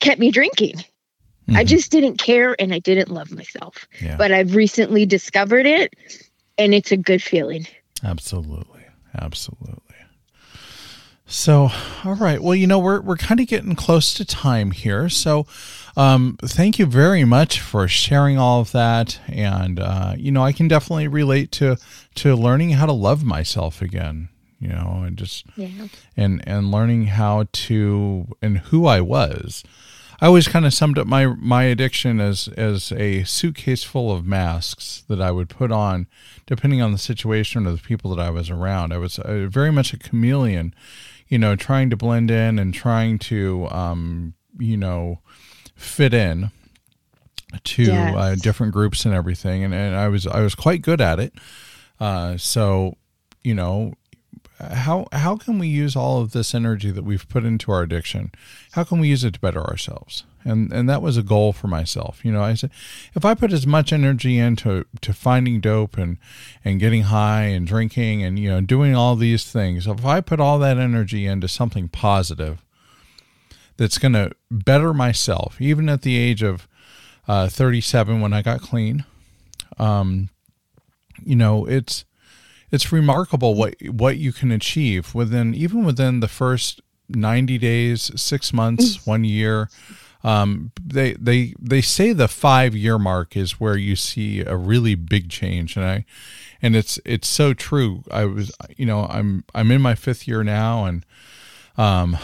kept 0.00 0.20
me 0.20 0.30
drinking. 0.30 0.76
Mm-hmm. 0.76 1.56
i 1.56 1.64
just 1.64 1.90
didn't 1.90 2.18
care 2.18 2.54
and 2.58 2.72
i 2.72 2.78
didn't 2.78 3.10
love 3.10 3.30
myself. 3.32 3.86
Yeah. 4.00 4.16
but 4.16 4.32
i've 4.32 4.54
recently 4.54 5.06
discovered 5.06 5.66
it 5.66 5.94
and 6.60 6.74
it's 6.74 6.92
a 6.92 6.96
good 6.96 7.22
feeling 7.22 7.66
absolutely 8.04 8.84
absolutely 9.18 9.90
so, 11.32 11.70
all 12.04 12.16
right. 12.16 12.42
Well, 12.42 12.56
you 12.56 12.66
know, 12.66 12.80
we're 12.80 13.00
we're 13.00 13.16
kind 13.16 13.38
of 13.38 13.46
getting 13.46 13.76
close 13.76 14.12
to 14.14 14.24
time 14.24 14.72
here. 14.72 15.08
So, 15.08 15.46
um, 15.96 16.36
thank 16.42 16.80
you 16.80 16.86
very 16.86 17.24
much 17.24 17.60
for 17.60 17.86
sharing 17.86 18.36
all 18.36 18.60
of 18.60 18.72
that. 18.72 19.20
And 19.28 19.78
uh, 19.78 20.14
you 20.18 20.32
know, 20.32 20.42
I 20.42 20.50
can 20.50 20.66
definitely 20.66 21.06
relate 21.06 21.52
to 21.52 21.76
to 22.16 22.34
learning 22.34 22.70
how 22.70 22.86
to 22.86 22.92
love 22.92 23.22
myself 23.22 23.80
again. 23.80 24.28
You 24.58 24.70
know, 24.70 25.04
and 25.06 25.16
just 25.16 25.46
yeah. 25.56 25.86
and 26.16 26.42
and 26.48 26.72
learning 26.72 27.06
how 27.06 27.46
to 27.50 28.26
and 28.42 28.58
who 28.58 28.86
I 28.86 29.00
was. 29.00 29.62
I 30.20 30.26
always 30.26 30.48
kind 30.48 30.66
of 30.66 30.74
summed 30.74 30.98
up 30.98 31.06
my 31.06 31.26
my 31.26 31.64
addiction 31.64 32.20
as 32.20 32.48
as 32.48 32.92
a 32.92 33.24
suitcase 33.24 33.84
full 33.84 34.12
of 34.12 34.26
masks 34.26 35.04
that 35.08 35.20
I 35.20 35.30
would 35.30 35.48
put 35.48 35.72
on, 35.72 36.06
depending 36.46 36.82
on 36.82 36.92
the 36.92 36.98
situation 36.98 37.66
or 37.66 37.72
the 37.72 37.78
people 37.78 38.14
that 38.14 38.22
I 38.22 38.30
was 38.30 38.50
around. 38.50 38.92
I 38.92 38.98
was 38.98 39.18
uh, 39.18 39.46
very 39.48 39.70
much 39.70 39.92
a 39.92 39.98
chameleon 39.98 40.74
you 41.30 41.38
know, 41.38 41.56
trying 41.56 41.88
to 41.88 41.96
blend 41.96 42.30
in 42.30 42.58
and 42.58 42.74
trying 42.74 43.18
to, 43.18 43.66
um, 43.68 44.34
you 44.58 44.76
know, 44.76 45.20
fit 45.76 46.12
in 46.12 46.50
to 47.64 47.82
uh, 47.82 47.86
yes. 47.86 48.16
uh, 48.16 48.36
different 48.42 48.72
groups 48.72 49.06
and 49.06 49.14
everything. 49.14 49.64
And, 49.64 49.72
and 49.72 49.94
I 49.94 50.08
was, 50.08 50.26
I 50.26 50.40
was 50.40 50.56
quite 50.56 50.82
good 50.82 51.00
at 51.00 51.20
it. 51.20 51.32
Uh, 52.00 52.36
so, 52.36 52.96
you 53.44 53.54
know, 53.54 53.94
how, 54.60 55.06
how 55.12 55.36
can 55.36 55.58
we 55.58 55.68
use 55.68 55.96
all 55.96 56.20
of 56.20 56.32
this 56.32 56.54
energy 56.54 56.90
that 56.90 57.04
we've 57.04 57.28
put 57.28 57.44
into 57.44 57.72
our 57.72 57.82
addiction? 57.82 58.32
How 58.72 58.84
can 58.84 59.00
we 59.00 59.08
use 59.08 59.24
it 59.24 59.34
to 59.34 59.40
better 59.40 59.62
ourselves? 59.62 60.24
and 60.44 60.72
and 60.72 60.88
that 60.88 61.02
was 61.02 61.16
a 61.16 61.22
goal 61.22 61.52
for 61.52 61.68
myself. 61.68 62.24
You 62.24 62.32
know, 62.32 62.42
I 62.42 62.54
said 62.54 62.70
if 63.14 63.24
I 63.24 63.34
put 63.34 63.52
as 63.52 63.66
much 63.66 63.92
energy 63.92 64.38
into 64.38 64.84
to 65.00 65.12
finding 65.12 65.60
dope 65.60 65.98
and 65.98 66.18
and 66.64 66.80
getting 66.80 67.02
high 67.04 67.44
and 67.44 67.66
drinking 67.66 68.22
and 68.22 68.38
you 68.38 68.48
know 68.48 68.60
doing 68.60 68.94
all 68.94 69.16
these 69.16 69.50
things, 69.50 69.86
if 69.86 70.04
I 70.04 70.20
put 70.20 70.40
all 70.40 70.58
that 70.60 70.78
energy 70.78 71.26
into 71.26 71.48
something 71.48 71.88
positive 71.88 72.64
that's 73.76 73.98
going 73.98 74.12
to 74.12 74.32
better 74.50 74.92
myself, 74.92 75.60
even 75.60 75.88
at 75.88 76.02
the 76.02 76.18
age 76.18 76.42
of 76.42 76.68
uh, 77.26 77.48
37 77.48 78.20
when 78.20 78.32
I 78.32 78.42
got 78.42 78.60
clean, 78.60 79.04
um, 79.78 80.28
you 81.24 81.36
know, 81.36 81.64
it's 81.64 82.04
it's 82.70 82.92
remarkable 82.92 83.54
what 83.54 83.74
what 83.88 84.18
you 84.18 84.32
can 84.32 84.50
achieve 84.52 85.14
within 85.14 85.54
even 85.54 85.84
within 85.84 86.20
the 86.20 86.28
first 86.28 86.80
90 87.08 87.58
days, 87.58 88.12
six 88.20 88.52
months, 88.52 89.04
one 89.06 89.24
year 89.24 89.68
um, 90.22 90.72
they 90.82 91.14
they 91.14 91.54
they 91.58 91.80
say 91.80 92.12
the 92.12 92.28
five 92.28 92.76
year 92.76 92.98
mark 92.98 93.36
is 93.36 93.58
where 93.58 93.76
you 93.76 93.96
see 93.96 94.40
a 94.40 94.56
really 94.56 94.94
big 94.94 95.30
change, 95.30 95.76
and 95.76 95.84
I 95.84 96.04
and 96.60 96.76
it's 96.76 96.98
it's 97.06 97.28
so 97.28 97.54
true. 97.54 98.04
I 98.10 98.26
was 98.26 98.52
you 98.76 98.84
know 98.84 99.06
I'm 99.06 99.44
I'm 99.54 99.70
in 99.70 99.80
my 99.80 99.94
fifth 99.94 100.28
year 100.28 100.44
now, 100.44 100.84
and 100.84 101.06
um, 101.78 102.18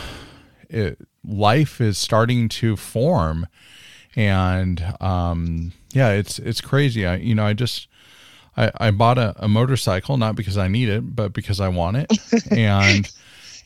it, 0.69 0.99
life 1.25 1.81
is 1.81 1.97
starting 1.97 2.51
to 2.51 2.77
form, 2.77 3.47
and 4.15 4.95
um, 5.01 5.73
yeah, 5.93 6.11
it's 6.11 6.39
it's 6.39 6.61
crazy. 6.61 7.07
I 7.07 7.17
you 7.17 7.35
know 7.35 7.47
I 7.47 7.55
just. 7.55 7.89
I, 8.57 8.73
I 8.79 8.91
bought 8.91 9.19
a, 9.19 9.35
a 9.37 9.49
motorcycle 9.49 10.17
not 10.17 10.37
because 10.37 10.57
I 10.57 10.69
need 10.69 10.89
it, 10.89 11.15
but 11.15 11.33
because 11.33 11.61
I 11.61 11.69
want 11.69 11.97
it, 11.99 12.13
and 12.51 13.11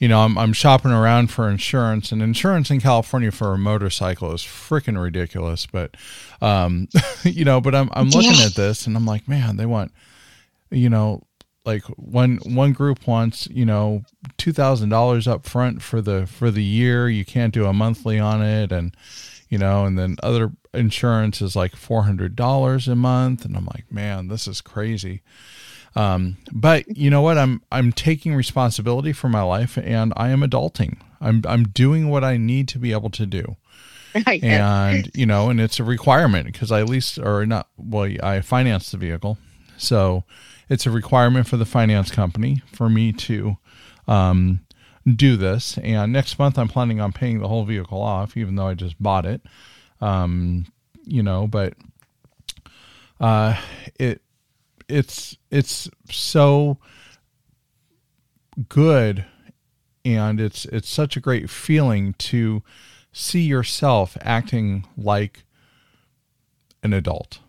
you 0.00 0.08
know, 0.08 0.20
I'm, 0.20 0.38
I'm 0.38 0.54
shopping 0.54 0.92
around 0.92 1.30
for 1.30 1.48
insurance, 1.48 2.10
and 2.10 2.22
insurance 2.22 2.70
in 2.70 2.80
California 2.80 3.30
for 3.30 3.52
a 3.52 3.58
motorcycle 3.58 4.32
is 4.32 4.42
freaking 4.42 5.00
ridiculous. 5.00 5.66
But, 5.66 5.94
um, 6.40 6.88
you 7.22 7.44
know, 7.44 7.60
but 7.60 7.74
I'm 7.74 7.90
I'm 7.92 8.08
looking 8.08 8.32
yeah. 8.32 8.46
at 8.46 8.54
this, 8.54 8.86
and 8.86 8.96
I'm 8.96 9.04
like, 9.04 9.28
man, 9.28 9.58
they 9.58 9.66
want, 9.66 9.92
you 10.70 10.88
know, 10.88 11.22
like 11.66 11.82
one 11.96 12.38
one 12.44 12.72
group 12.72 13.06
wants 13.06 13.46
you 13.50 13.66
know 13.66 14.02
two 14.38 14.52
thousand 14.52 14.88
dollars 14.88 15.28
up 15.28 15.44
front 15.44 15.82
for 15.82 16.00
the 16.00 16.26
for 16.26 16.50
the 16.50 16.64
year. 16.64 17.08
You 17.08 17.26
can't 17.26 17.52
do 17.52 17.66
a 17.66 17.72
monthly 17.72 18.18
on 18.18 18.42
it, 18.42 18.72
and 18.72 18.96
you 19.50 19.58
know, 19.58 19.84
and 19.84 19.98
then 19.98 20.16
other 20.22 20.52
insurance 20.72 21.42
is 21.42 21.54
like 21.54 21.76
four 21.76 22.04
hundred 22.04 22.36
dollars 22.36 22.88
a 22.88 22.94
month, 22.94 23.44
and 23.44 23.56
I'm 23.56 23.66
like, 23.66 23.92
man, 23.92 24.28
this 24.28 24.48
is 24.48 24.60
crazy. 24.60 25.22
Um, 25.96 26.36
but 26.52 26.96
you 26.96 27.10
know 27.10 27.20
what? 27.20 27.36
I'm 27.36 27.60
I'm 27.70 27.92
taking 27.92 28.34
responsibility 28.34 29.12
for 29.12 29.28
my 29.28 29.42
life, 29.42 29.76
and 29.76 30.12
I 30.16 30.30
am 30.30 30.40
adulting. 30.40 30.98
I'm 31.20 31.42
I'm 31.46 31.64
doing 31.64 32.08
what 32.08 32.24
I 32.24 32.36
need 32.36 32.68
to 32.68 32.78
be 32.78 32.92
able 32.92 33.10
to 33.10 33.26
do. 33.26 33.56
and 34.42 35.10
you 35.14 35.26
know, 35.26 35.50
and 35.50 35.60
it's 35.60 35.80
a 35.80 35.84
requirement 35.84 36.46
because 36.46 36.70
I 36.72 36.82
lease 36.82 37.18
or 37.18 37.44
not. 37.44 37.68
Well, 37.76 38.10
I 38.22 38.40
finance 38.40 38.92
the 38.92 38.98
vehicle, 38.98 39.36
so 39.76 40.24
it's 40.68 40.86
a 40.86 40.90
requirement 40.90 41.48
for 41.48 41.56
the 41.56 41.64
finance 41.64 42.12
company 42.12 42.62
for 42.72 42.88
me 42.88 43.12
to 43.12 43.56
um, 44.06 44.60
do 45.06 45.36
this. 45.36 45.78
And 45.78 46.12
next 46.12 46.38
month, 46.38 46.58
I'm 46.58 46.68
planning 46.68 47.00
on 47.00 47.12
paying 47.12 47.40
the 47.40 47.48
whole 47.48 47.64
vehicle 47.64 48.00
off, 48.00 48.36
even 48.36 48.56
though 48.56 48.68
I 48.68 48.74
just 48.74 49.00
bought 49.02 49.26
it. 49.26 49.42
Um, 50.00 50.66
you 51.04 51.22
know, 51.22 51.46
but 51.46 51.74
uh, 53.20 53.60
it 53.98 54.22
it's 54.88 55.36
it's 55.50 55.88
so 56.10 56.78
good 58.68 59.24
and 60.04 60.40
it's 60.40 60.64
it's 60.66 60.88
such 60.88 61.16
a 61.16 61.20
great 61.20 61.48
feeling 61.48 62.14
to 62.14 62.62
see 63.12 63.42
yourself 63.42 64.16
acting 64.22 64.86
like 64.96 65.44
an 66.82 66.92
adult 66.92 67.40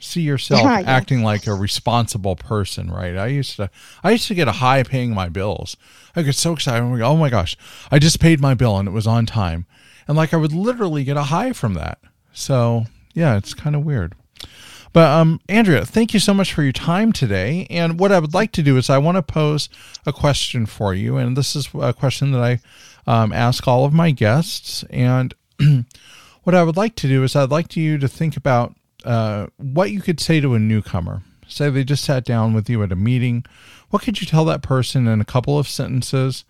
see 0.00 0.22
yourself 0.22 0.62
yeah, 0.64 0.82
acting 0.86 1.22
like 1.22 1.46
a 1.46 1.54
responsible 1.54 2.36
person 2.36 2.90
right? 2.90 3.16
I 3.16 3.26
used 3.28 3.56
to 3.56 3.70
i 4.02 4.10
used 4.12 4.28
to 4.28 4.34
get 4.34 4.48
a 4.48 4.52
high 4.52 4.82
paying 4.82 5.14
my 5.14 5.28
bills. 5.28 5.76
I 6.16 6.22
get 6.22 6.34
so 6.34 6.52
excited. 6.52 6.82
Oh 7.02 7.16
my 7.16 7.30
gosh 7.30 7.56
i 7.90 7.98
just 7.98 8.20
paid 8.20 8.40
my 8.40 8.54
bill 8.54 8.78
and 8.78 8.88
it 8.88 8.92
was 8.92 9.06
on 9.06 9.26
time. 9.26 9.66
And 10.08 10.16
like 10.16 10.34
i 10.34 10.36
would 10.36 10.52
literally 10.52 11.04
get 11.04 11.16
a 11.16 11.24
high 11.24 11.52
from 11.52 11.74
that. 11.74 11.98
So 12.32 12.84
yeah 13.14 13.36
it's 13.36 13.54
kind 13.54 13.76
of 13.76 13.84
weird. 13.84 14.14
But 14.92 15.08
um, 15.08 15.40
Andrea, 15.48 15.84
thank 15.84 16.12
you 16.14 16.20
so 16.20 16.34
much 16.34 16.52
for 16.52 16.62
your 16.62 16.72
time 16.72 17.12
today. 17.12 17.66
And 17.70 18.00
what 18.00 18.10
I 18.10 18.18
would 18.18 18.34
like 18.34 18.52
to 18.52 18.62
do 18.62 18.76
is 18.76 18.90
I 18.90 18.98
want 18.98 19.16
to 19.16 19.22
pose 19.22 19.68
a 20.04 20.12
question 20.12 20.66
for 20.66 20.94
you, 20.94 21.16
and 21.16 21.36
this 21.36 21.54
is 21.54 21.68
a 21.80 21.92
question 21.92 22.32
that 22.32 22.42
I 22.42 22.60
um, 23.06 23.32
ask 23.32 23.68
all 23.68 23.84
of 23.84 23.92
my 23.92 24.10
guests. 24.10 24.84
And 24.90 25.34
what 26.42 26.54
I 26.54 26.62
would 26.62 26.76
like 26.76 26.96
to 26.96 27.08
do 27.08 27.22
is 27.22 27.36
I'd 27.36 27.50
like 27.50 27.76
you 27.76 27.98
to 27.98 28.08
think 28.08 28.36
about 28.36 28.74
uh, 29.04 29.46
what 29.56 29.90
you 29.90 30.00
could 30.00 30.20
say 30.20 30.40
to 30.40 30.54
a 30.54 30.58
newcomer. 30.58 31.22
Say 31.46 31.68
they 31.68 31.84
just 31.84 32.04
sat 32.04 32.24
down 32.24 32.54
with 32.54 32.70
you 32.70 32.82
at 32.82 32.92
a 32.92 32.96
meeting. 32.96 33.44
What 33.90 34.02
could 34.02 34.20
you 34.20 34.26
tell 34.26 34.44
that 34.44 34.62
person 34.62 35.08
in 35.08 35.20
a 35.20 35.24
couple 35.24 35.58
of 35.58 35.68
sentences? 35.68 36.44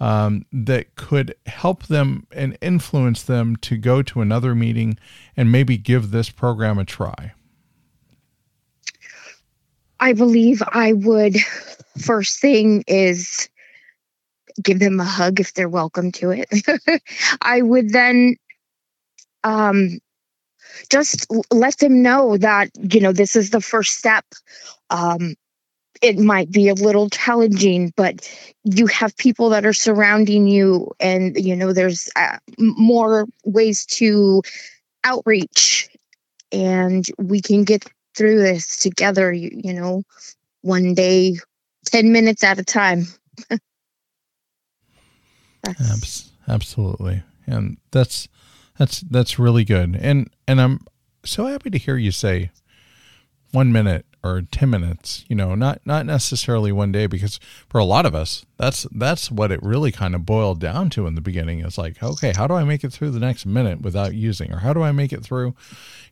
Um, 0.00 0.46
that 0.52 0.94
could 0.94 1.34
help 1.46 1.86
them 1.86 2.28
and 2.30 2.56
influence 2.60 3.22
them 3.24 3.56
to 3.56 3.76
go 3.76 4.00
to 4.00 4.20
another 4.20 4.54
meeting 4.54 4.96
and 5.36 5.50
maybe 5.50 5.76
give 5.76 6.12
this 6.12 6.30
program 6.30 6.78
a 6.78 6.84
try? 6.84 7.32
I 9.98 10.12
believe 10.12 10.62
I 10.66 10.92
would 10.92 11.36
first 11.98 12.40
thing 12.40 12.84
is 12.86 13.48
give 14.62 14.78
them 14.78 15.00
a 15.00 15.04
hug 15.04 15.40
if 15.40 15.54
they're 15.54 15.68
welcome 15.68 16.12
to 16.12 16.30
it. 16.30 17.02
I 17.42 17.62
would 17.62 17.90
then 17.90 18.36
um 19.44 19.98
just 20.90 21.26
let 21.52 21.78
them 21.78 22.02
know 22.02 22.36
that 22.36 22.70
you 22.76 23.00
know 23.00 23.12
this 23.12 23.36
is 23.36 23.50
the 23.50 23.60
first 23.60 23.98
step. 23.98 24.24
Um 24.90 25.34
it 26.00 26.16
might 26.16 26.50
be 26.52 26.68
a 26.68 26.74
little 26.74 27.10
challenging 27.10 27.92
but 27.96 28.30
you 28.62 28.86
have 28.86 29.16
people 29.16 29.48
that 29.50 29.66
are 29.66 29.72
surrounding 29.72 30.46
you 30.46 30.92
and 31.00 31.36
you 31.36 31.56
know 31.56 31.72
there's 31.72 32.08
uh, 32.14 32.38
more 32.58 33.26
ways 33.44 33.84
to 33.84 34.40
outreach 35.02 35.88
and 36.52 37.04
we 37.18 37.40
can 37.40 37.64
get 37.64 37.84
through 38.14 38.40
this 38.40 38.78
together, 38.78 39.32
you, 39.32 39.50
you 39.52 39.72
know, 39.72 40.02
one 40.62 40.94
day, 40.94 41.36
10 41.86 42.12
minutes 42.12 42.42
at 42.42 42.58
a 42.58 42.64
time. 42.64 43.06
absolutely. 46.48 47.22
And 47.46 47.78
that's, 47.92 48.28
that's, 48.78 49.00
that's 49.00 49.38
really 49.38 49.64
good. 49.64 49.96
And, 50.00 50.30
and 50.46 50.60
I'm 50.60 50.80
so 51.24 51.46
happy 51.46 51.70
to 51.70 51.78
hear 51.78 51.96
you 51.96 52.12
say 52.12 52.50
one 53.52 53.72
minute 53.72 54.04
or 54.22 54.42
10 54.42 54.68
minutes 54.68 55.24
you 55.28 55.36
know 55.36 55.54
not 55.54 55.80
not 55.84 56.04
necessarily 56.04 56.72
one 56.72 56.90
day 56.90 57.06
because 57.06 57.38
for 57.68 57.78
a 57.78 57.84
lot 57.84 58.04
of 58.04 58.14
us 58.14 58.44
that's 58.56 58.86
that's 58.92 59.30
what 59.30 59.52
it 59.52 59.62
really 59.62 59.92
kind 59.92 60.14
of 60.14 60.26
boiled 60.26 60.60
down 60.60 60.90
to 60.90 61.06
in 61.06 61.14
the 61.14 61.20
beginning. 61.20 61.60
It's 61.60 61.78
like 61.78 62.02
okay 62.02 62.32
how 62.36 62.46
do 62.46 62.54
i 62.54 62.64
make 62.64 62.84
it 62.84 62.92
through 62.92 63.10
the 63.10 63.20
next 63.20 63.46
minute 63.46 63.80
without 63.80 64.14
using 64.14 64.52
or 64.52 64.58
how 64.58 64.72
do 64.72 64.82
i 64.82 64.92
make 64.92 65.12
it 65.12 65.22
through 65.22 65.54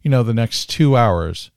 you 0.02 0.10
know 0.10 0.22
the 0.22 0.34
next 0.34 0.70
two 0.70 0.96
hours? 0.96 1.50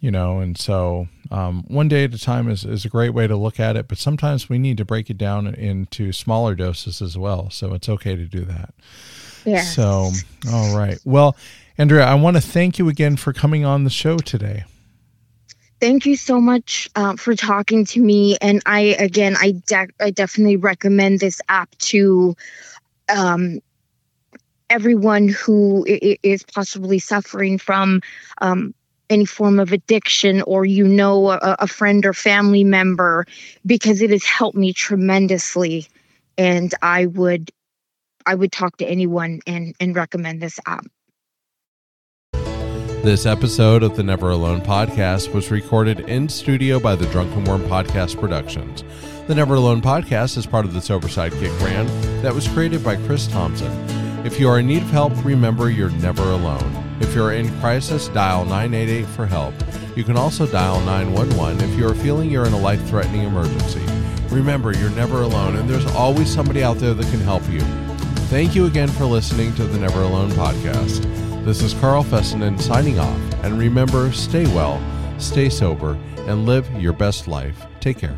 You 0.00 0.10
know 0.10 0.38
and 0.38 0.56
so 0.56 1.08
um, 1.30 1.64
one 1.68 1.88
day 1.88 2.04
at 2.04 2.14
a 2.14 2.18
time 2.18 2.48
is, 2.48 2.64
is 2.64 2.84
a 2.84 2.88
great 2.88 3.12
way 3.12 3.26
to 3.26 3.36
look 3.36 3.60
at 3.60 3.76
it 3.76 3.88
but 3.88 3.98
sometimes 3.98 4.48
we 4.48 4.58
need 4.58 4.76
to 4.78 4.84
break 4.84 5.10
it 5.10 5.18
down 5.18 5.46
into 5.46 6.12
smaller 6.12 6.54
doses 6.54 7.02
as 7.02 7.18
well. 7.18 7.50
So 7.50 7.74
it's 7.74 7.88
okay 7.88 8.16
to 8.16 8.24
do 8.24 8.44
that 8.44 8.74
Yeah. 9.44 9.62
so 9.62 10.10
all 10.50 10.76
right 10.76 10.98
well 11.04 11.36
andrea 11.78 12.04
i 12.04 12.14
want 12.14 12.36
to 12.36 12.40
thank 12.40 12.78
you 12.78 12.88
again 12.88 13.16
for 13.16 13.32
coming 13.32 13.64
on 13.64 13.84
the 13.84 13.90
show 13.90 14.18
today 14.18 14.64
thank 15.80 16.06
you 16.06 16.16
so 16.16 16.40
much 16.40 16.88
uh, 16.94 17.16
for 17.16 17.34
talking 17.34 17.84
to 17.86 18.00
me 18.00 18.36
and 18.40 18.62
i 18.66 18.80
again 18.98 19.36
i 19.38 19.52
de- 19.52 19.88
i 20.00 20.10
definitely 20.10 20.56
recommend 20.56 21.20
this 21.20 21.40
app 21.48 21.70
to 21.78 22.36
um, 23.08 23.60
everyone 24.68 25.28
who 25.28 25.84
is 25.86 26.44
possibly 26.44 26.98
suffering 26.98 27.58
from 27.58 28.00
um, 28.40 28.72
any 29.10 29.24
form 29.24 29.58
of 29.58 29.72
addiction 29.72 30.40
or 30.42 30.64
you 30.64 30.86
know 30.86 31.30
a, 31.30 31.56
a 31.60 31.66
friend 31.66 32.06
or 32.06 32.14
family 32.14 32.62
member 32.62 33.26
because 33.66 34.00
it 34.00 34.10
has 34.10 34.24
helped 34.24 34.56
me 34.56 34.72
tremendously 34.72 35.86
and 36.38 36.72
i 36.80 37.06
would 37.06 37.50
i 38.26 38.34
would 38.34 38.52
talk 38.52 38.76
to 38.76 38.86
anyone 38.86 39.40
and 39.46 39.74
and 39.80 39.94
recommend 39.96 40.40
this 40.40 40.58
app 40.66 40.86
This 43.02 43.24
episode 43.24 43.82
of 43.82 43.96
the 43.96 44.02
Never 44.02 44.28
Alone 44.28 44.60
podcast 44.60 45.32
was 45.32 45.50
recorded 45.50 46.00
in 46.00 46.28
studio 46.28 46.78
by 46.78 46.96
the 46.96 47.06
Drunken 47.06 47.44
Worm 47.44 47.62
Podcast 47.62 48.20
Productions. 48.20 48.84
The 49.26 49.34
Never 49.34 49.54
Alone 49.54 49.80
podcast 49.80 50.36
is 50.36 50.44
part 50.44 50.66
of 50.66 50.74
the 50.74 50.82
Sober 50.82 51.08
Sidekick 51.08 51.58
brand 51.60 51.88
that 52.22 52.34
was 52.34 52.46
created 52.46 52.84
by 52.84 52.96
Chris 52.96 53.26
Thompson. 53.26 53.72
If 54.26 54.38
you 54.38 54.50
are 54.50 54.58
in 54.58 54.66
need 54.66 54.82
of 54.82 54.90
help, 54.90 55.24
remember 55.24 55.70
you're 55.70 55.88
never 55.88 56.24
alone. 56.24 56.98
If 57.00 57.14
you're 57.14 57.32
in 57.32 57.48
crisis, 57.60 58.08
dial 58.08 58.44
988 58.44 59.06
for 59.06 59.24
help. 59.24 59.54
You 59.96 60.04
can 60.04 60.18
also 60.18 60.46
dial 60.46 60.78
911 60.82 61.62
if 61.70 61.78
you 61.78 61.88
are 61.88 61.94
feeling 61.94 62.30
you're 62.30 62.44
in 62.46 62.52
a 62.52 62.58
life 62.58 62.86
threatening 62.86 63.22
emergency. 63.22 63.80
Remember, 64.28 64.72
you're 64.72 64.90
never 64.90 65.22
alone, 65.22 65.56
and 65.56 65.70
there's 65.70 65.86
always 65.92 66.30
somebody 66.30 66.62
out 66.62 66.76
there 66.76 66.92
that 66.92 67.10
can 67.10 67.20
help 67.20 67.48
you. 67.48 67.62
Thank 68.30 68.54
you 68.54 68.66
again 68.66 68.86
for 68.86 69.06
listening 69.06 69.52
to 69.56 69.64
the 69.64 69.76
Never 69.76 70.02
Alone 70.02 70.30
podcast. 70.30 71.02
This 71.44 71.62
is 71.62 71.74
Carl 71.74 72.04
Fessenden 72.04 72.60
signing 72.60 73.00
off. 73.00 73.20
And 73.42 73.58
remember, 73.58 74.12
stay 74.12 74.44
well, 74.54 74.80
stay 75.18 75.48
sober, 75.48 75.98
and 76.28 76.46
live 76.46 76.70
your 76.80 76.92
best 76.92 77.26
life. 77.26 77.66
Take 77.80 77.98
care. 77.98 78.16